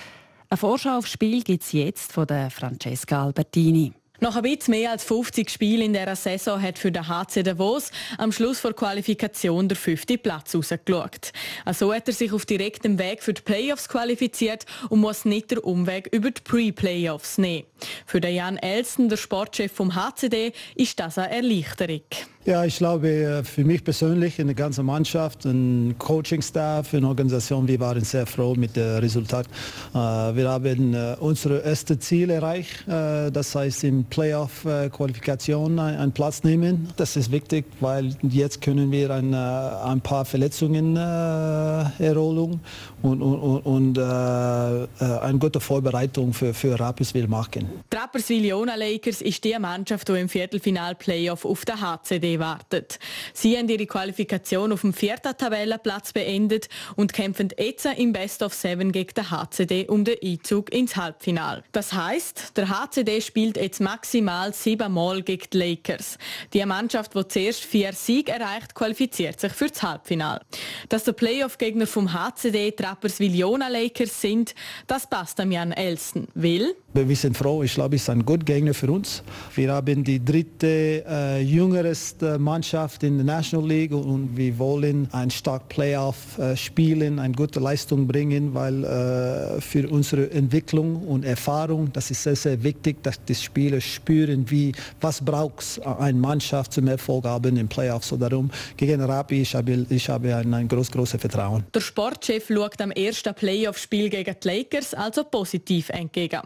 Eine 0.47 0.57
Vorschau 0.57 0.99
aufs 0.99 1.09
Spiel 1.09 1.41
gibt 1.41 1.63
es 1.63 1.71
jetzt 1.71 2.11
von 2.13 2.27
der 2.27 2.51
Francesca 2.51 3.23
Albertini. 3.23 3.93
Nach 4.19 4.35
ein 4.35 4.43
bisschen 4.43 4.73
mehr 4.75 4.91
als 4.91 5.03
50 5.03 5.49
Spielen 5.49 5.81
in 5.81 5.93
dieser 5.93 6.15
Saison 6.15 6.61
hat 6.61 6.77
für 6.77 6.91
den 6.91 7.07
HC 7.07 7.41
Davos 7.41 7.89
am 8.19 8.31
Schluss 8.31 8.61
der 8.61 8.73
Qualifikation 8.73 9.67
der 9.67 9.75
fünfte 9.75 10.19
Platz 10.19 10.53
rausgeschaut. 10.53 11.31
Also 11.65 11.91
hat 11.91 12.07
er 12.07 12.13
sich 12.13 12.31
auf 12.31 12.45
direktem 12.45 12.99
Weg 12.99 13.23
für 13.23 13.33
die 13.33 13.41
Playoffs 13.41 13.89
qualifiziert 13.89 14.67
und 14.89 14.99
muss 14.99 15.25
nicht 15.25 15.49
den 15.49 15.57
Umweg 15.57 16.09
über 16.11 16.29
die 16.29 16.41
Pre-Playoffs 16.41 17.39
nehmen. 17.39 17.65
Für 18.05 18.21
den 18.21 18.35
Jan 18.35 18.57
Elsten, 18.57 19.09
der 19.09 19.17
Sportchef 19.17 19.71
vom 19.71 19.95
HCD, 19.95 20.53
ist 20.75 20.99
das 20.99 21.17
eine 21.17 21.33
Erleichterung. 21.33 22.03
Ja, 22.43 22.65
ich 22.65 22.77
glaube, 22.77 23.07
äh, 23.07 23.43
für 23.43 23.63
mich 23.63 23.83
persönlich, 23.83 24.39
in 24.39 24.47
der 24.47 24.55
ganzen 24.55 24.83
Mannschaft, 24.83 25.45
ein 25.45 25.93
Coaching-Staff, 25.99 26.91
eine 26.91 27.07
Organisation, 27.07 27.67
wir 27.67 27.79
waren 27.79 28.03
sehr 28.03 28.25
froh 28.25 28.55
mit 28.55 28.75
dem 28.75 28.97
Resultat. 28.97 29.45
Äh, 29.93 29.97
wir 29.97 30.49
haben 30.49 30.95
äh, 30.95 31.15
unsere 31.19 31.59
erste 31.59 31.99
Ziel 31.99 32.31
erreicht, 32.31 32.83
das 32.87 33.53
heißt 33.53 33.83
in 33.83 34.05
Playoff-Qualifikation 34.05 35.77
einen 35.77 36.11
Platz 36.11 36.43
nehmen. 36.43 36.89
Das 36.97 37.15
ist 37.15 37.31
wichtig, 37.31 37.65
weil 37.79 38.15
jetzt 38.23 38.61
können 38.61 38.91
wir 38.91 39.11
ein, 39.11 39.33
ein 39.33 40.01
paar 40.01 40.25
Verletzungen 40.25 40.95
erholen 40.95 42.59
und, 43.01 43.21
und, 43.21 43.59
und 43.59 43.99
eine 43.99 45.39
gute 45.39 45.59
Vorbereitung 45.59 46.33
für, 46.33 46.53
für 46.53 46.79
Rapperswil 46.79 47.27
machen. 47.27 47.67
Die 47.91 47.97
Rapperswil-Jona 47.97 48.75
Lakers 48.75 49.21
ist 49.21 49.43
die 49.43 49.57
Mannschaft, 49.59 50.07
die 50.07 50.13
im 50.13 50.29
Viertelfinal-Playoff 50.29 51.45
auf 51.45 51.65
der 51.65 51.79
HCD 51.79 52.30
wartet. 52.39 52.99
Sie 53.33 53.57
haben 53.57 53.69
ihre 53.69 53.85
Qualifikation 53.85 54.71
auf 54.71 54.81
dem 54.81 54.93
vierten 54.93 55.35
Tabellenplatz 55.37 56.13
beendet 56.13 56.69
und 56.95 57.13
kämpfen 57.13 57.49
jetzt 57.57 57.85
im 57.85 58.13
Best 58.13 58.43
of 58.43 58.53
Seven 58.53 58.91
gegen 58.91 59.13
den 59.13 59.31
HCD 59.31 59.87
um 59.87 60.03
den 60.03 60.17
Einzug 60.23 60.71
ins 60.71 60.95
Halbfinale. 60.95 61.63
Das 61.71 61.93
heißt, 61.93 62.57
der 62.57 62.69
HCD 62.69 63.21
spielt 63.21 63.57
jetzt 63.57 63.81
maximal 63.81 64.53
siebenmal 64.53 65.21
gegen 65.21 65.45
die 65.51 65.57
Lakers. 65.57 66.17
Die 66.53 66.65
Mannschaft, 66.65 67.15
die 67.15 67.27
zuerst 67.27 67.63
vier 67.63 67.93
Siege 67.93 68.31
erreicht, 68.31 68.75
qualifiziert 68.75 69.39
sich 69.39 69.53
für 69.53 69.67
das 69.67 69.81
Halbfinale. 69.81 70.41
Dass 70.89 71.03
der 71.03 71.13
Playoff-Gegner 71.13 71.87
vom 71.87 72.13
HCD 72.13 72.71
Trapperswil-Jona 72.71 73.67
Lakers 73.67 74.21
sind, 74.21 74.55
das 74.87 75.09
passt 75.09 75.39
am 75.39 75.51
Jan 75.51 75.71
Elsten. 75.71 76.27
Will? 76.33 76.75
Wir 76.93 77.15
sind 77.15 77.37
froh, 77.37 77.63
ich 77.63 77.73
glaube, 77.73 77.95
es 77.95 78.03
ist 78.03 78.09
ein 78.09 78.25
guter 78.25 78.43
Gegner 78.43 78.73
für 78.73 78.91
uns. 78.91 79.23
Wir 79.55 79.71
haben 79.71 80.03
die 80.03 80.23
dritte 80.23 81.05
äh, 81.07 81.41
jüngerste 81.41 82.20
beste 82.21 82.39
Mannschaft 82.39 83.03
in 83.03 83.17
der 83.17 83.25
National 83.25 83.67
League 83.67 83.91
und 83.91 84.37
wir 84.37 84.57
wollen 84.59 85.07
ein 85.11 85.31
stark 85.31 85.67
Playoff 85.69 86.37
äh, 86.37 86.55
spielen, 86.55 87.19
eine 87.19 87.33
gute 87.33 87.59
Leistung 87.59 88.07
bringen, 88.07 88.53
weil 88.53 88.83
äh, 88.83 89.59
für 89.61 89.89
unsere 89.89 90.29
Entwicklung 90.31 91.07
und 91.07 91.25
Erfahrung, 91.25 91.91
das 91.93 92.11
ist 92.11 92.23
sehr, 92.23 92.35
sehr 92.35 92.61
wichtig, 92.63 93.01
dass 93.03 93.23
die 93.25 93.35
Spieler 93.35 93.81
spüren, 93.81 94.45
wie, 94.49 94.71
was 94.99 95.23
braucht 95.23 95.81
eine 95.99 96.17
Mannschaft 96.17 96.73
zum 96.73 96.87
Erfolg 96.87 97.25
haben 97.25 97.57
im 97.57 97.67
Playoffs. 97.67 98.09
So 98.09 98.17
darum, 98.17 98.51
gegen 98.77 99.01
Rapi, 99.01 99.41
ich 99.41 99.55
habe, 99.55 99.85
ich 99.89 100.09
habe 100.09 100.35
ein, 100.35 100.53
ein 100.53 100.67
groß, 100.67 100.91
großes 100.91 101.19
Vertrauen. 101.19 101.63
Der 101.73 101.81
Sportchef 101.81 102.47
schaut 102.47 102.79
am 102.81 102.91
ersten 102.91 103.33
Playoff-Spiel 103.33 104.09
gegen 104.09 104.35
die 104.43 104.47
Lakers 104.47 104.93
also 104.93 105.23
positiv 105.23 105.89
entgegen. 105.89 106.41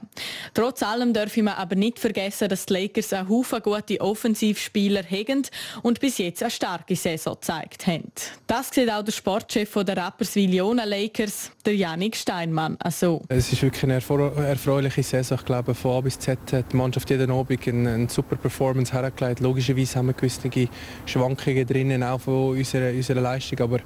Trotz 0.53 0.83
allem 0.83 1.13
dürfen 1.13 1.45
wir 1.45 1.57
aber 1.57 1.75
nicht 1.75 1.99
vergessen, 1.99 2.47
dass 2.47 2.65
die 2.65 2.73
Lakers 2.73 3.11
einen 3.13 3.27
Haufen 3.27 3.61
gute 3.61 3.99
Offensivspieler 3.99 5.03
haben 5.03 5.43
und 5.81 5.99
bis 5.99 6.17
jetzt 6.17 6.41
eine 6.43 6.51
starke 6.51 6.95
Saison 6.95 7.35
gezeigt 7.35 7.87
haben. 7.87 8.11
Das 8.47 8.69
sieht 8.69 8.89
auch 8.91 9.03
der 9.03 9.11
Sportchef 9.11 9.73
der 9.73 9.97
Rapperswil 9.97 10.53
Jona 10.53 10.83
Lakers, 10.83 11.51
der 11.65 11.75
Janik 11.75 12.15
Steinmann. 12.15 12.77
Also. 12.79 13.21
Es 13.27 13.51
ist 13.51 13.61
wirklich 13.61 13.83
eine 13.83 13.95
erfreuliche 13.95 15.03
Saison. 15.03 15.37
Ich 15.39 15.45
glaube, 15.45 15.73
von 15.73 15.97
A 15.97 16.01
bis 16.01 16.19
Z 16.19 16.39
hat 16.51 16.71
die 16.71 16.75
Mannschaft 16.75 17.09
jeden 17.09 17.31
Abend 17.31 17.67
eine, 17.67 17.93
eine 17.93 18.09
super 18.09 18.35
Performance 18.35 18.93
hergelegt. 18.93 19.39
Logischerweise 19.39 19.97
haben 19.97 20.07
wir 20.07 20.13
gewisse 20.13 20.69
Schwankungen 21.05 21.65
drinnen, 21.65 22.03
auch 22.03 22.21
von 22.21 22.57
unserer, 22.57 22.89
unserer 22.89 23.21
Leistung. 23.21 23.59
Aber 23.61 23.79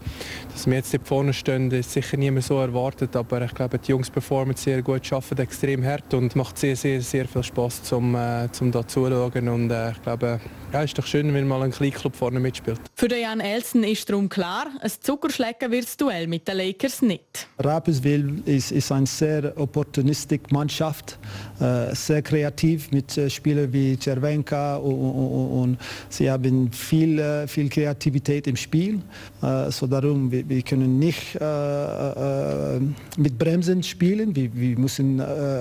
dass 0.51 0.67
wir 0.67 0.75
jetzt 0.75 0.91
hier 0.91 0.99
vorne 1.03 1.33
stehen, 1.33 1.71
ist 1.71 1.91
sicher 1.91 2.17
niemand 2.17 2.45
so 2.45 2.59
erwartet. 2.59 3.15
Aber 3.15 3.41
ich 3.41 3.53
glaube, 3.53 3.79
die 3.79 3.91
Jungs 3.91 4.09
performen 4.09 4.55
sehr 4.55 4.81
gut, 4.81 5.11
arbeiten 5.11 5.41
extrem 5.41 5.83
hart 5.83 6.13
und 6.13 6.35
macht 6.35 6.57
sehr, 6.57 6.75
sehr, 6.75 7.01
sehr 7.01 7.27
viel 7.27 7.43
Spaß, 7.43 7.83
zum, 7.83 8.15
äh, 8.15 8.51
zum 8.51 8.71
da 8.71 8.87
zuzuschauen. 8.87 9.49
Und 9.49 9.71
äh, 9.71 9.91
ich 9.91 10.01
glaube, 10.01 10.39
ja, 10.71 10.81
ist 10.83 10.97
doch 10.97 11.05
schön, 11.05 11.33
wenn 11.33 11.47
mal 11.47 11.61
ein 11.69 11.71
Kleinklub 11.71 12.15
vorne 12.15 12.39
mitspielt. 12.39 12.79
Für 12.95 13.07
den 13.07 13.21
Jan 13.21 13.39
Elsen 13.39 13.83
ist 13.83 14.09
darum 14.09 14.29
klar, 14.29 14.67
ein 14.81 14.91
Zuckerschlecken 14.99 15.71
wird 15.71 15.85
das 15.85 15.97
Duell 15.97 16.27
mit 16.27 16.47
den 16.47 16.57
Lakers 16.57 17.01
nicht. 17.01 17.47
Rapperswil 17.59 18.41
ist, 18.45 18.71
ist 18.71 18.91
eine 18.91 19.05
sehr 19.05 19.53
opportunistische 19.57 20.43
Mannschaft, 20.51 21.17
äh, 21.59 21.93
sehr 21.95 22.21
kreativ 22.21 22.91
mit 22.91 23.17
äh, 23.17 23.29
Spielern 23.29 23.71
wie 23.71 23.97
Cervenka 23.99 24.77
und, 24.77 24.93
und, 24.93 25.61
und, 25.61 25.77
sie 26.09 26.29
haben 26.29 26.71
viel, 26.71 27.19
äh, 27.19 27.47
viel 27.47 27.69
Kreativität 27.69 28.47
im 28.47 28.55
Spiel. 28.55 29.01
Äh, 29.41 29.71
so 29.71 29.87
darum, 29.87 30.31
wir, 30.31 30.47
wir 30.47 30.61
können 30.61 30.99
nicht 30.99 31.35
äh, 31.35 32.75
äh, 32.75 32.79
mit 33.17 33.37
Bremsen 33.37 33.83
spielen, 33.83 34.35
wir, 34.35 34.53
wir 34.53 34.77
müssen 34.77 35.19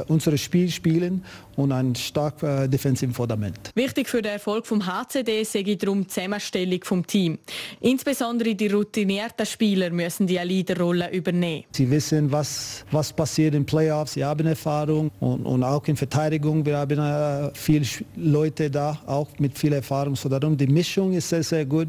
unser 0.08 0.36
Spiel 0.36 0.70
spielen 0.70 1.24
und 1.58 1.72
ein 1.72 1.94
starkes 1.94 2.42
äh, 2.42 2.68
defensives 2.68 3.16
Fundament. 3.16 3.72
Wichtig 3.74 4.08
für 4.08 4.22
den 4.22 4.32
Erfolg 4.32 4.64
vom 4.64 4.86
HCD 4.86 5.42
sei 5.42 5.62
darum 5.74 5.97
die 6.02 6.08
Zusammenstellung 6.08 6.80
vom 6.84 7.06
Team. 7.06 7.38
Insbesondere 7.80 8.54
die 8.54 8.68
routinierten 8.68 9.46
Spieler 9.46 9.90
müssen 9.90 10.26
die 10.26 10.38
Leaderrolle 10.38 11.10
übernehmen. 11.10 11.64
Sie 11.72 11.90
wissen, 11.90 12.30
was, 12.30 12.84
was 12.90 13.12
passiert 13.12 13.54
in 13.54 13.64
Playoffs, 13.64 14.14
sie 14.14 14.24
haben 14.24 14.46
Erfahrung 14.46 15.10
und, 15.20 15.44
und 15.44 15.62
auch 15.62 15.86
in 15.86 15.96
Verteidigung. 15.96 16.64
Wir 16.64 16.78
haben 16.78 16.98
äh, 16.98 17.50
viele 17.54 17.86
Leute 18.16 18.70
da, 18.70 18.98
auch 19.06 19.28
mit 19.38 19.58
viel 19.58 19.72
Erfahrung. 19.72 20.16
So 20.16 20.28
darum, 20.28 20.56
die 20.56 20.66
Mischung 20.66 21.12
ist 21.12 21.28
sehr, 21.28 21.42
sehr 21.42 21.64
gut. 21.64 21.88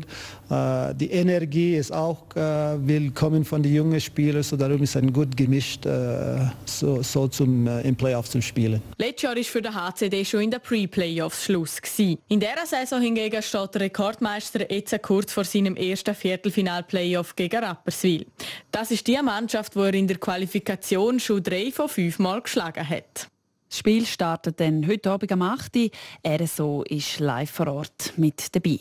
Äh, 0.50 0.96
die 0.96 1.12
Energie 1.12 1.76
ist 1.76 1.92
auch 1.92 2.24
äh, 2.36 2.40
willkommen 2.88 3.46
von 3.46 3.64
den 3.64 3.74
jungen 3.74 4.00
Spielern. 4.00 4.44
So 4.44 4.58
darum 4.58 4.82
ist 4.84 4.96
ein 4.96 5.12
gut 5.12 5.36
gemischt, 5.36 5.86
äh, 5.86 6.40
so, 6.66 7.02
so 7.02 7.28
zum, 7.28 7.68
äh, 7.68 7.82
im 7.82 7.96
Playoffs 7.96 8.32
zu 8.32 8.42
spielen. 8.42 8.82
Letztes 8.98 9.24
Jahr 9.24 9.38
ist 9.38 9.50
für 9.50 9.62
den 9.62 9.74
HCD 9.74 10.26
schon 10.26 10.42
in 10.42 10.52
den 10.52 10.62
Pre-Playoffs 10.62 11.46
Schluss 11.46 11.82
gewesen. 11.82 12.18
In 12.28 12.40
dieser 12.40 12.66
Saison 12.66 13.02
hingegen 13.02 13.42
steht 13.42 13.76
der 13.76 13.90
Rekordmeister 14.00 14.72
jetzt 14.72 15.02
kurz 15.02 15.34
vor 15.34 15.44
seinem 15.44 15.76
ersten 15.76 16.16
Viertelfinal-Playoff 16.16 17.36
gegen 17.36 17.62
Rapperswil. 17.62 18.26
Das 18.72 18.92
ist 18.92 19.06
die 19.08 19.22
Mannschaft, 19.22 19.76
die 19.76 19.80
er 19.80 19.94
in 19.94 20.08
der 20.08 20.18
Qualifikation 20.18 21.20
schon 21.20 21.44
drei 21.44 21.70
von 21.70 21.90
fünf 21.90 22.18
Mal 22.18 22.42
geschlagen 22.42 22.88
hat. 22.88 23.28
Das 23.68 23.78
Spiel 23.78 24.06
startet 24.06 24.62
dann 24.62 24.88
heute 24.88 25.12
Abend 25.12 25.32
am 25.34 25.42
8. 25.42 25.76
Uhr. 25.76 25.90
RSO 26.26 26.84
ist 26.84 27.20
live 27.20 27.52
vor 27.52 27.68
Ort 27.68 28.14
mit 28.16 28.56
dabei. 28.56 28.80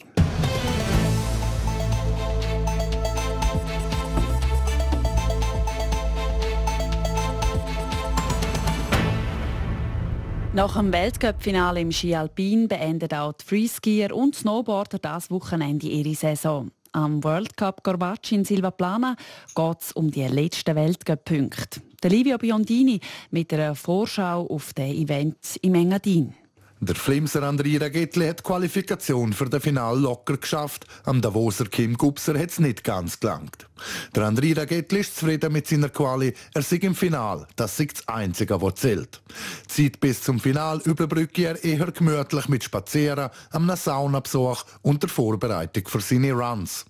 Nach 10.55 10.79
dem 10.79 10.93
Weltcup-Finale 10.93 11.83
im 11.83 11.93
Ski 11.93 12.15
Alpin 12.15 12.69
beenden 12.69 13.13
auch 13.13 13.35
die 13.35 13.45
Freeskier 13.45 14.17
und 14.17 14.35
Snowboarder 14.35 14.99
das 14.99 15.31
Wochenende 15.31 15.87
ihre 15.87 16.15
Saison. 16.15 16.71
Am 16.93 17.23
World 17.23 17.55
Cup 17.55 17.85
Gorbacci 17.85 18.35
in 18.37 18.45
Silvaplana 18.47 19.15
geht 19.55 19.81
es 19.83 19.93
um 19.93 20.11
die 20.11 20.27
letzten 20.27 20.75
Weltcup-Punkte. 20.75 21.83
Livio 22.05 22.39
Biondini 22.39 22.99
mit 23.31 23.53
einer 23.53 23.75
Vorschau 23.75 24.47
auf 24.47 24.73
den 24.73 24.95
Event 24.97 25.59
im 25.61 25.75
Engadin. 25.75 26.33
Der 26.81 26.95
Flimser 26.95 27.43
Andrira 27.43 27.89
Getli 27.89 28.29
hat 28.29 28.39
die 28.39 28.43
Qualifikation 28.45 29.33
für 29.33 29.49
das 29.49 29.65
Final 29.65 29.99
locker 29.99 30.37
geschafft. 30.37 30.87
Am 31.05 31.21
Davoser 31.21 31.65
Kim 31.65 31.97
Gubser 31.97 32.39
hat 32.39 32.51
es 32.51 32.61
nicht 32.61 32.85
ganz 32.85 33.19
gelangt. 33.19 33.67
Der 34.15 34.23
Andrira 34.25 34.65
Getli 34.65 35.01
ist 35.01 35.17
zufrieden 35.17 35.53
mit 35.53 35.67
seiner 35.67 35.89
Quali. 35.89 36.33
Er 36.55 36.63
siegt 36.63 36.85
im 36.85 36.95
Final. 36.95 37.49
Das 37.57 37.81
ist 37.81 37.99
das 37.99 38.09
Einzige, 38.09 38.63
was 38.63 38.77
zählt. 38.77 39.21
Die 39.65 39.91
Zeit 39.91 39.99
bis 39.99 40.23
zum 40.23 40.39
Final 40.39 40.81
überbrücke 40.85 41.47
er 41.47 41.65
eher 41.65 41.91
gemütlich 41.91 42.49
mit 42.49 42.63
Spazieren, 42.63 43.31
einem 43.51 43.75
Saunabesuch 43.75 44.65
und 44.83 45.03
der 45.03 45.11
Vorbereitung 45.11 45.89
für 45.89 46.01
seine 46.01 46.33
Runs. 46.33 46.85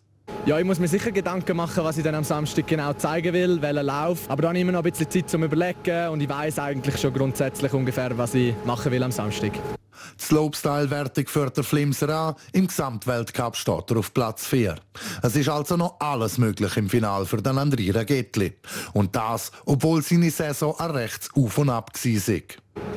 Ja, 0.46 0.58
ich 0.58 0.64
muss 0.64 0.78
mir 0.78 0.88
sicher 0.88 1.12
Gedanken 1.12 1.56
machen, 1.56 1.84
was 1.84 1.98
ich 1.98 2.04
dann 2.04 2.14
am 2.14 2.24
Samstag 2.24 2.66
genau 2.66 2.94
zeigen 2.94 3.34
will, 3.34 3.60
welchen 3.60 3.84
Lauf. 3.84 4.30
Aber 4.30 4.42
dann 4.42 4.48
habe 4.50 4.58
ich 4.58 4.62
immer 4.62 4.72
noch 4.72 4.82
ein 4.82 4.90
bisschen 4.90 5.10
Zeit 5.10 5.28
zum 5.28 5.42
Überlegen 5.42 6.08
und 6.08 6.20
ich 6.20 6.28
weiß 6.28 6.58
eigentlich 6.58 6.98
schon 6.98 7.12
grundsätzlich 7.12 7.72
ungefähr, 7.72 8.16
was 8.16 8.34
ich 8.34 8.54
machen 8.64 8.90
will 8.90 9.02
am 9.02 9.12
Samstag. 9.12 9.52
Die 10.18 10.24
Slopestyle-Wertung 10.24 11.26
führt 11.26 11.56
der 11.56 11.64
Flimser 11.64 12.08
an. 12.08 12.34
Im 12.52 12.66
Gesamtweltcup 12.66 13.56
steht 13.56 13.90
er 13.90 13.98
auf 13.98 14.14
Platz 14.14 14.46
4. 14.46 14.76
Es 15.22 15.36
ist 15.36 15.48
also 15.48 15.76
noch 15.76 15.96
alles 16.00 16.38
möglich 16.38 16.76
im 16.76 16.88
Final 16.88 17.26
für 17.26 17.42
den 17.42 17.58
Andrira 17.58 18.04
Getli. 18.04 18.54
Und 18.92 19.14
das, 19.14 19.52
obwohl 19.64 20.02
seine 20.02 20.30
Saison 20.30 20.74
ein 20.78 20.90
rechts 20.92 21.28
auf 21.34 21.58
und 21.58 21.70
ab 21.70 21.90
war. 21.94 22.42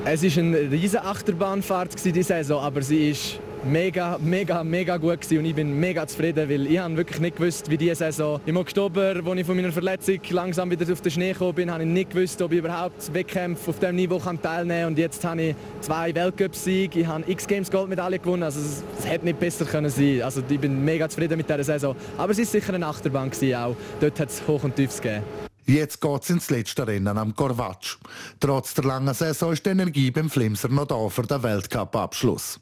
Es 0.03 0.23
war 0.23 0.43
eine 0.43 0.71
riesige 0.71 1.03
Achterbahnfahrt, 1.03 2.03
die 2.03 2.23
Saison, 2.23 2.61
aber 2.61 2.81
sie 2.81 3.11
ist 3.11 3.39
mega, 3.63 4.17
mega, 4.19 4.63
mega 4.63 4.97
gut 4.97 5.19
und 5.31 5.45
ich 5.45 5.55
bin 5.55 5.79
mega 5.79 6.07
zufrieden, 6.07 6.49
weil 6.49 6.67
ich 6.67 6.79
habe 6.79 6.97
wirklich 6.97 7.19
nicht 7.19 7.37
gewusst, 7.37 7.69
wie 7.69 7.77
diese 7.77 7.95
Saison. 7.95 8.39
Im 8.45 8.57
Oktober, 8.57 9.21
als 9.23 9.39
ich 9.39 9.45
von 9.45 9.55
meiner 9.55 9.71
Verletzung 9.71 10.19
langsam 10.29 10.71
wieder 10.71 10.91
auf 10.91 11.01
den 11.01 11.11
Schnee 11.11 11.33
gekommen 11.33 11.53
bin, 11.53 11.71
habe 11.71 11.83
ich 11.83 11.89
nicht 11.89 12.11
gewusst, 12.11 12.41
ob 12.41 12.51
ich 12.51 12.59
überhaupt 12.59 13.13
Wettkämpfe 13.13 13.69
auf 13.69 13.79
diesem 13.79 13.95
Niveau 13.95 14.17
teilnehmen 14.19 14.69
kann. 14.69 14.87
Und 14.87 14.97
jetzt 14.97 15.23
habe 15.23 15.41
ich 15.41 15.55
zwei 15.81 16.13
Weltcup-Siege, 16.13 17.01
ich 17.01 17.07
habe 17.07 17.29
X-Games 17.29 17.69
Goldmedaille 17.69 18.19
gewonnen, 18.19 18.43
also 18.43 18.59
es, 18.59 19.05
hätte 19.05 19.25
nicht 19.25 19.39
besser 19.39 19.65
können 19.65 19.89
sein. 19.89 20.21
Also 20.23 20.41
ich 20.47 20.59
bin 20.59 20.83
mega 20.83 21.07
zufrieden 21.07 21.37
mit 21.37 21.49
dieser 21.49 21.63
Saison. 21.63 21.95
Aber 22.17 22.31
es 22.31 22.37
war 22.37 22.45
sicher 22.45 22.73
eine 22.73 22.85
Achterbahn 22.85 23.31
auch. 23.55 23.75
Dort 23.99 24.19
hat 24.19 24.29
es 24.29 24.41
Hoch 24.47 24.63
und 24.63 24.75
Tiefs 24.75 25.01
gegeben. 25.01 25.50
Jetzt 25.65 26.01
geht 26.01 26.23
es 26.23 26.29
ins 26.29 26.49
letzte 26.49 26.87
Rennen 26.87 27.17
am 27.17 27.35
Corvatsch. 27.35 27.97
Trotz 28.39 28.73
der 28.73 28.85
langen 28.85 29.13
Saison 29.13 29.53
ist 29.53 29.65
die 29.65 29.69
Energie 29.69 30.11
beim 30.11 30.29
Flimser 30.29 30.69
noch 30.69 30.87
da 30.87 31.07
für 31.09 31.23
den 31.23 31.43
Weltcup-Abschluss. 31.43 32.59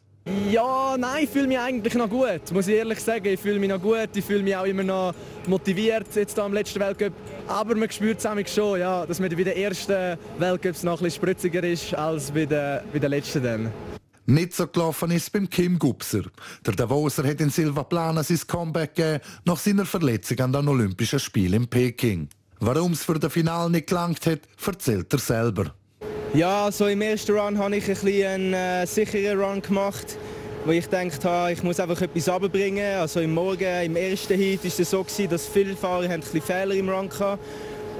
Ja, 0.52 0.96
nein, 0.98 1.24
ich 1.24 1.30
fühle 1.30 1.48
mich 1.48 1.58
eigentlich 1.58 1.94
noch 1.96 2.10
gut, 2.10 2.52
muss 2.52 2.68
ich 2.68 2.76
ehrlich 2.76 3.00
sagen. 3.00 3.26
Ich 3.26 3.40
fühle 3.40 3.58
mich 3.58 3.70
noch 3.70 3.82
gut, 3.82 4.10
ich 4.14 4.24
fühle 4.24 4.44
mich 4.44 4.56
auch 4.56 4.66
immer 4.66 4.84
noch 4.84 5.14
motiviert 5.48 6.08
jetzt 6.14 6.36
hier 6.36 6.44
am 6.44 6.54
letzten 6.54 6.80
Weltcup. 6.80 7.14
Aber 7.48 7.74
man 7.76 7.90
spürt 7.90 8.24
es 8.24 8.54
schon, 8.54 8.80
ja, 8.80 9.06
dass 9.06 9.20
man 9.20 9.30
bei 9.30 9.44
den 9.44 9.58
ersten 9.58 10.18
Weltcups 10.38 10.84
noch 10.84 11.00
ein 11.00 11.06
bisschen 11.06 11.22
spritziger 11.22 11.64
ist 11.64 11.96
als 11.96 12.32
bei 12.32 12.46
den, 12.46 12.82
bei 12.92 13.00
den 13.00 13.10
letzten 13.10 13.44
dann. 13.44 13.72
Nicht 14.28 14.54
so 14.54 14.68
gelaufen 14.68 15.10
ist 15.10 15.32
beim 15.32 15.50
Kim 15.50 15.80
Gubser. 15.80 16.22
Der 16.64 16.76
Davoser 16.76 17.28
hat 17.28 17.42
in 17.42 17.50
Silva 17.50 17.84
Plana 17.84 18.22
sein 18.22 18.40
Comeback 18.46 18.94
gegeben, 18.94 19.24
nach 19.46 19.58
seiner 19.58 19.86
Verletzung 19.86 20.40
an 20.42 20.54
den 20.54 20.68
Olympischen 20.68 21.20
Spielen 21.20 21.64
in 21.64 21.68
Peking. 21.68 22.30
Warum 22.62 22.92
es 22.92 23.04
für 23.04 23.18
das 23.18 23.32
Finale 23.32 23.70
nicht 23.70 23.88
gelangt 23.88 24.26
hat, 24.26 24.40
erzählt 24.66 25.14
er 25.14 25.20
selber. 25.20 25.74
Ja, 26.34 26.70
so 26.72 26.88
im 26.88 27.02
ersten 27.02 27.38
Run 27.38 27.58
habe 27.58 27.78
ich 27.78 27.90
ein 27.90 28.26
einen 28.26 28.54
äh, 28.54 28.86
sicheren 28.86 29.40
Run 29.40 29.62
gemacht, 29.62 30.18
wo 30.66 30.72
ich 30.72 30.90
gedacht 30.90 31.24
habe, 31.24 31.54
ich 31.54 31.64
muss 31.64 31.80
einfach 31.80 32.02
etwas 32.02 32.28
runterbringen. 32.28 32.98
Also 32.98 33.22
im 33.22 33.34
Morgen, 33.34 33.84
im 33.86 33.96
ersten 33.96 34.38
Heat 34.38 34.62
war 34.64 34.72
es 34.78 34.90
so, 34.90 35.04
gewesen, 35.04 35.30
dass 35.30 35.48
viele 35.48 35.76
Fahrer 35.76 36.10
ein 36.10 36.20
bisschen 36.20 36.42
Fehler 36.42 36.76
im 36.76 36.90
Run 36.90 37.10
hatten. 37.10 37.40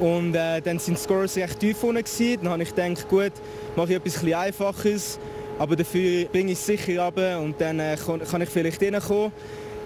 Und 0.02 0.36
äh, 0.36 0.62
dann 0.62 0.78
sind 0.78 0.98
die 0.98 1.02
Scores 1.04 1.38
recht 1.38 1.60
tief 1.60 1.82
unten 1.82 2.04
gewesen. 2.04 2.40
Dann 2.44 2.52
habe 2.52 2.64
ich 2.64 2.76
gedacht, 2.76 3.08
gut, 3.08 3.32
mache 3.78 3.92
ich 3.92 3.96
etwas 3.96 4.18
ein 4.18 4.26
bisschen 4.26 4.34
Einfaches, 4.34 5.20
aber 5.58 5.78
dafür 5.78 6.26
bringe 6.26 6.52
ich 6.52 6.60
es 6.60 6.66
sicher 6.66 7.06
runter 7.06 7.40
und 7.40 7.60
dann 7.60 7.80
äh, 7.80 7.98
kann 7.98 8.42
ich 8.42 8.50
vielleicht 8.50 8.82
reinkommen. 8.84 9.32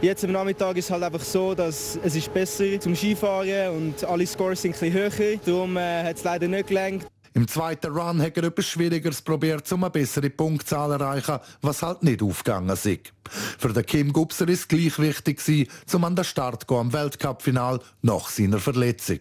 Jetzt 0.04 0.26
am 0.26 0.34
Nachmittag 0.34 0.76
ist 0.76 0.84
es 0.84 0.92
halt 0.92 1.02
einfach 1.02 1.22
so, 1.22 1.56
dass 1.56 1.98
es 2.04 2.14
ist 2.18 2.34
besser 2.34 2.78
zum 2.78 2.94
Skifahren 2.94 3.70
und 3.70 4.04
alle 4.04 4.28
Scores 4.28 4.62
sind 4.62 4.76
ein 4.76 4.92
bisschen 4.92 4.94
höher. 4.94 5.40
Darum 5.46 5.78
äh, 5.78 6.04
hat 6.04 6.18
es 6.18 6.26
leider 6.26 6.46
nicht 6.50 6.68
gelangt. 6.68 7.08
Im 7.34 7.48
zweiten 7.48 7.90
Run 7.90 8.22
hat 8.22 8.36
er 8.36 8.44
etwas 8.44 8.66
Schwierigeres 8.66 9.22
probiert, 9.22 9.72
um 9.72 9.82
eine 9.82 9.92
bessere 9.92 10.30
Punktzahl 10.30 10.98
zu 10.98 11.02
erreichen, 11.02 11.40
was 11.62 11.82
halt 11.82 12.04
nicht 12.04 12.22
aufgegangen 12.22 12.70
ist. 12.72 13.14
Für 13.58 13.72
den 13.72 13.86
Kim 13.86 14.12
Gubser 14.12 14.46
ist 14.50 14.60
es 14.60 14.68
gleich 14.68 15.00
wichtig, 15.00 15.70
um 15.94 16.04
an 16.04 16.18
den 16.18 16.26
Start 16.26 16.66
zu 16.68 16.76
am 16.76 16.92
Weltcup-Final 16.92 17.80
nach 18.02 18.28
seiner 18.28 18.60
Verletzung. 18.60 19.20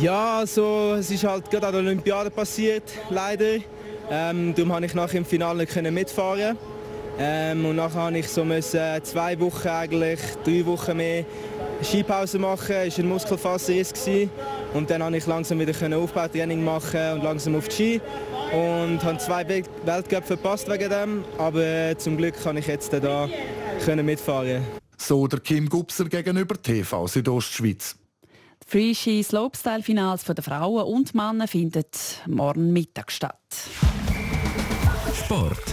Ja, 0.00 0.38
also, 0.38 0.96
es 0.98 1.12
ist 1.12 1.22
halt 1.22 1.48
gerade 1.48 1.68
an 1.68 1.72
der 1.74 1.82
Olympiade 1.82 2.30
passiert, 2.30 2.90
leider. 3.10 3.58
Ähm, 4.10 4.52
darum 4.52 4.72
konnte 4.72 4.86
ich 4.86 4.94
nachher 4.94 5.18
im 5.18 5.24
Finale 5.24 5.62
nicht 5.62 5.90
mitfahren. 5.92 6.58
Ähm, 7.20 7.64
und 7.64 7.76
nachher 7.76 8.04
musste 8.04 8.18
ich 8.18 8.28
so 8.28 8.44
müssen, 8.44 8.80
zwei 9.02 9.38
Wochen, 9.40 9.68
eigentlich 9.68 10.20
drei 10.44 10.64
Wochen 10.66 10.96
mehr 10.96 11.24
Skipause 11.82 12.38
machen. 12.38 12.76
Es 12.86 12.96
war 12.96 13.04
ein 13.04 13.08
Muskelfaserriss. 13.08 13.92
Und 14.74 14.88
dann 14.88 15.00
konnte 15.00 15.18
ich 15.18 15.26
langsam 15.26 15.58
wieder 15.58 15.98
Aufbautraining 15.98 16.62
machen 16.62 17.14
und 17.14 17.24
langsam 17.24 17.56
auf 17.56 17.68
die 17.68 17.74
Ski. 17.74 18.00
Und 18.52 19.02
habe 19.02 19.18
zwei 19.18 19.46
Weltcup 19.48 20.24
verpasst 20.24 20.68
wegen 20.70 20.90
dem. 20.90 21.24
Aber 21.38 21.60
äh, 21.60 21.96
zum 21.98 22.16
Glück 22.16 22.40
kann 22.42 22.56
ich 22.56 22.66
jetzt 22.66 22.92
da 22.92 23.28
mitfahren. 23.96 24.62
So 24.96 25.26
der 25.26 25.40
Kim 25.40 25.68
Gubser 25.68 26.04
gegenüber 26.04 26.60
TV 26.60 27.06
Südostschweiz. 27.06 27.96
Die 28.64 28.70
Free-Ski 28.70 29.22
Slopestyle-Finals 29.22 30.24
der 30.24 30.44
Frauen 30.44 30.84
und 30.84 31.14
Männer 31.14 31.48
findet 31.48 32.22
morgen 32.26 32.72
Mittag 32.72 33.10
statt. 33.10 33.38
Sport. 35.24 35.64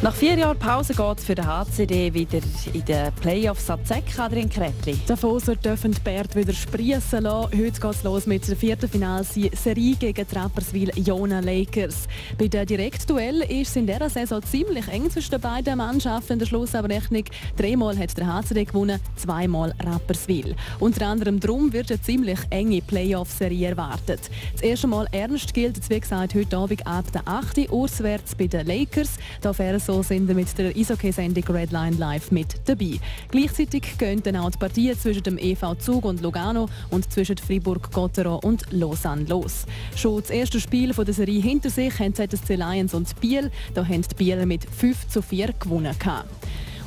Nach 0.00 0.14
vier 0.14 0.38
Jahren 0.38 0.56
Pause 0.56 0.94
geht 0.94 1.18
es 1.18 1.24
für 1.24 1.34
den 1.34 1.44
HCD 1.44 2.14
wieder 2.14 2.38
in 2.72 2.84
den 2.84 3.12
Playoffs 3.14 3.68
ab 3.68 3.80
Zeck 3.84 4.04
in 4.30 4.48
Kretli. 4.48 4.96
Davoser 5.08 5.56
dürfen 5.56 5.90
die 5.90 6.00
Bärte 6.00 6.36
wieder 6.38 6.52
sprießen 6.52 7.24
lassen. 7.24 7.50
Heute 7.50 7.80
geht 7.80 7.90
es 7.90 8.04
los 8.04 8.24
mit 8.24 8.46
der 8.46 8.54
vierten 8.54 8.88
Finalserie 8.88 9.96
gegen 9.96 10.28
Trapperswil 10.28 10.92
Jona 10.94 11.40
Lakers. 11.40 12.06
Bei 12.38 12.46
den 12.46 12.64
Direktduell 12.64 13.40
ist 13.40 13.70
es 13.70 13.76
in 13.76 13.88
dieser 13.88 14.08
Saison 14.08 14.40
ziemlich 14.40 14.86
eng 14.86 15.10
zwischen 15.10 15.32
den 15.32 15.40
beiden 15.40 15.78
Mannschaften. 15.78 16.34
In 16.34 16.38
der 16.38 16.46
Schlussabrechnung 16.46 17.24
dreimal 17.56 17.98
hat 17.98 18.16
der 18.16 18.32
HCD 18.32 18.66
gewonnen, 18.66 19.00
zweimal 19.16 19.74
Rapperswil. 19.84 20.54
Unter 20.78 21.08
anderem 21.08 21.40
darum 21.40 21.72
wird 21.72 21.90
eine 21.90 22.00
ziemlich 22.00 22.38
enge 22.50 22.82
Playoff-Serie 22.82 23.70
erwartet. 23.70 24.20
Das 24.52 24.62
erste 24.62 24.86
Mal 24.86 25.08
ernst 25.10 25.52
gilt, 25.54 25.90
wie 25.90 25.98
gesagt, 25.98 26.36
heute 26.36 26.56
Abend 26.56 26.86
ab 26.86 27.10
der 27.12 27.26
8. 27.26 27.58
Uhr 27.58 27.72
auswärts 27.72 28.36
bei 28.36 28.46
den 28.46 28.64
Lakers. 28.64 29.14
Da 29.40 29.52
so 29.88 30.02
sind 30.02 30.28
wir 30.28 30.34
mit 30.34 30.58
der 30.58 30.76
Eishockey-Sendung 30.76 31.44
Redline 31.44 31.96
Live 31.96 32.30
mit 32.30 32.60
dabei. 32.66 33.00
Gleichzeitig 33.30 33.96
gehen 33.96 34.22
dann 34.22 34.36
auch 34.36 34.50
die 34.50 34.58
Partien 34.58 34.98
zwischen 34.98 35.22
dem 35.22 35.38
EV 35.38 35.76
Zug 35.78 36.04
und 36.04 36.20
Lugano 36.20 36.68
und 36.90 37.10
zwischen 37.10 37.38
Fribourg-Gotteron 37.38 38.40
und 38.40 38.70
Lausanne 38.70 39.24
los. 39.24 39.64
Schon 39.96 40.20
das 40.20 40.28
erste 40.28 40.60
Spiel 40.60 40.92
der 40.92 41.14
Serie 41.14 41.40
hinter 41.40 41.70
sich 41.70 41.98
haben 41.98 42.14
ZSC 42.14 42.56
Lions 42.56 42.92
und 42.92 43.18
Biel. 43.18 43.50
Da 43.72 43.82
haben 43.82 44.02
die 44.02 44.14
Bieler 44.14 44.44
mit 44.44 44.66
5 44.66 45.08
zu 45.08 45.22
4 45.22 45.54
gewonnen. 45.58 45.96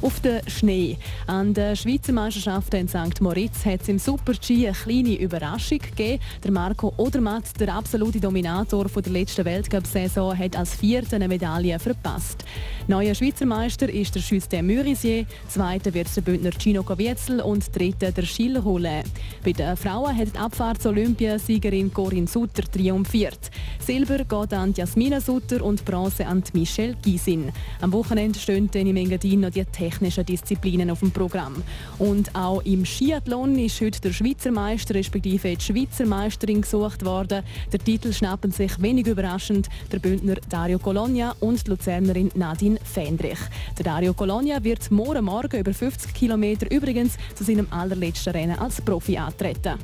Auf 0.01 0.19
den 0.19 0.41
Schnee. 0.49 0.97
An 1.27 1.53
der 1.53 1.75
Schweizer 1.75 2.11
Meisterschaft 2.11 2.73
in 2.73 2.87
St. 2.87 3.21
Moritz 3.21 3.63
hat 3.65 3.83
es 3.83 3.87
im 3.87 3.99
Super-G 3.99 4.65
eine 4.67 4.75
kleine 4.75 5.13
Überraschung 5.13 5.77
gegeben. 5.77 6.19
Der 6.43 6.51
Marco 6.51 6.91
Odermatt, 6.97 7.59
der 7.59 7.75
absolute 7.75 8.19
Dominator 8.19 8.85
der 8.85 9.11
letzten 9.11 9.45
Weltcup-Saison, 9.45 10.35
hat 10.35 10.55
als 10.55 10.73
Vierter 10.73 11.17
eine 11.17 11.27
Medaille 11.27 11.77
verpasst. 11.77 12.43
Neuer 12.87 13.13
Schweizer 13.13 13.45
Meister 13.45 13.89
ist 13.89 14.15
der 14.15 14.23
Justin 14.23 14.65
Mürisier, 14.65 15.25
zweiter 15.47 15.93
wird 15.93 16.15
der 16.15 16.21
Bündner 16.21 16.51
Gino 16.57 16.81
Kovietzel 16.81 17.39
und 17.39 17.73
dritter 17.75 18.11
der 18.11 18.23
Gilles 18.23 18.63
Holle. 18.63 19.03
Bei 19.45 19.51
den 19.51 19.77
Frauen 19.77 20.17
hat 20.17 20.33
die 20.33 20.39
Abfahrts-Olympiasiegerin 20.39 21.93
Corinne 21.93 22.27
Sutter 22.27 22.63
triumphiert. 22.63 23.51
Silber 23.79 24.17
geht 24.17 24.53
an 24.53 24.73
Jasmina 24.73 25.21
Sutter 25.21 25.63
und 25.63 25.85
Bronze 25.85 26.25
an 26.25 26.43
Michelle 26.53 26.95
Gysin. 27.03 27.51
Am 27.81 27.93
Wochenende 27.93 28.39
stehen 28.39 28.67
in 28.73 28.97
Engadin 28.97 29.41
noch 29.41 29.51
die 29.51 29.63
technischen 29.91 30.25
Disziplinen 30.25 30.89
auf 30.89 30.99
dem 30.99 31.11
Programm. 31.11 31.63
Und 31.99 32.33
auch 32.35 32.61
im 32.63 32.85
Skiathlon 32.85 33.57
ist 33.57 33.81
heute 33.81 33.99
der 34.01 34.13
Schweizer 34.13 34.51
Meister 34.51 34.95
respektive 34.95 35.55
die 35.55 35.63
Schweizer 35.63 36.05
Meisterin 36.05 36.61
gesucht 36.61 37.03
worden. 37.03 37.43
Der 37.71 37.79
Titel 37.79 38.13
schnappen 38.13 38.51
sich 38.51 38.81
wenig 38.81 39.07
überraschend 39.07 39.69
der 39.91 39.99
Bündner 39.99 40.35
Dario 40.49 40.79
Colonia 40.79 41.35
und 41.39 41.65
die 41.65 41.71
Luzernerin 41.71 42.31
Nadine 42.35 42.79
Fendrich. 42.83 43.39
Der 43.77 43.85
Dario 43.85 44.13
Colonia 44.13 44.63
wird 44.63 44.89
morgen 44.91 45.25
Morgen 45.25 45.59
über 45.59 45.73
50 45.73 46.13
Kilometer 46.13 46.71
übrigens 46.71 47.17
zu 47.35 47.43
seinem 47.43 47.67
allerletzten 47.71 48.33
Rennen 48.33 48.59
als 48.59 48.81
Profi 48.81 49.17
antreten. 49.17 49.77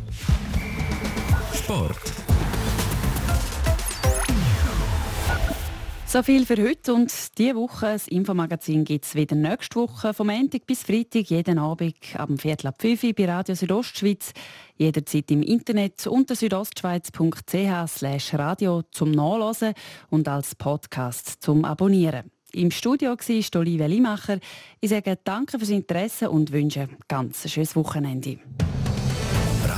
Sport. 1.54 2.27
So 6.10 6.24
viel 6.24 6.46
für 6.46 6.56
heute 6.64 6.94
und 6.94 7.12
diese 7.38 7.56
Woche. 7.56 7.88
Das 7.88 8.08
Infomagazin 8.08 8.86
gibt 8.86 9.04
es 9.04 9.14
wieder 9.14 9.36
nächste 9.36 9.76
Woche, 9.76 10.14
vom 10.14 10.28
Montag 10.28 10.66
bis 10.66 10.84
Freitag, 10.84 11.30
jeden 11.30 11.60
Abend 11.60 11.98
am 12.16 12.38
Viertel 12.38 12.68
ab 12.68 12.76
5 12.80 13.04
Uhr 13.04 13.14
bei 13.14 13.26
Radio 13.26 13.56
Südostschweiz. 13.56 14.32
Jederzeit 14.78 15.30
im 15.32 15.44
Internet 15.44 16.08
unter 16.08 16.34
südostschweiz.ch 16.36 18.34
radio 18.36 18.84
zum 18.90 19.12
Nachlesen 19.12 19.74
und 20.10 20.30
als 20.30 20.56
Podcast 20.56 21.44
zum 21.44 21.66
Abonnieren. 21.66 22.32
Im 22.54 22.72
Studio 22.72 23.10
war 23.10 23.60
Olivia 23.60 23.88
Limacher. 23.88 24.40
Ich 24.80 24.92
sage 24.92 25.20
danke 25.22 25.60
fürs 25.60 25.72
Interesse 25.72 26.30
und 26.30 26.54
wünsche 26.54 26.84
ein 26.84 26.96
ganz 27.10 27.52
schönes 27.52 27.76
Wochenende. 27.76 28.40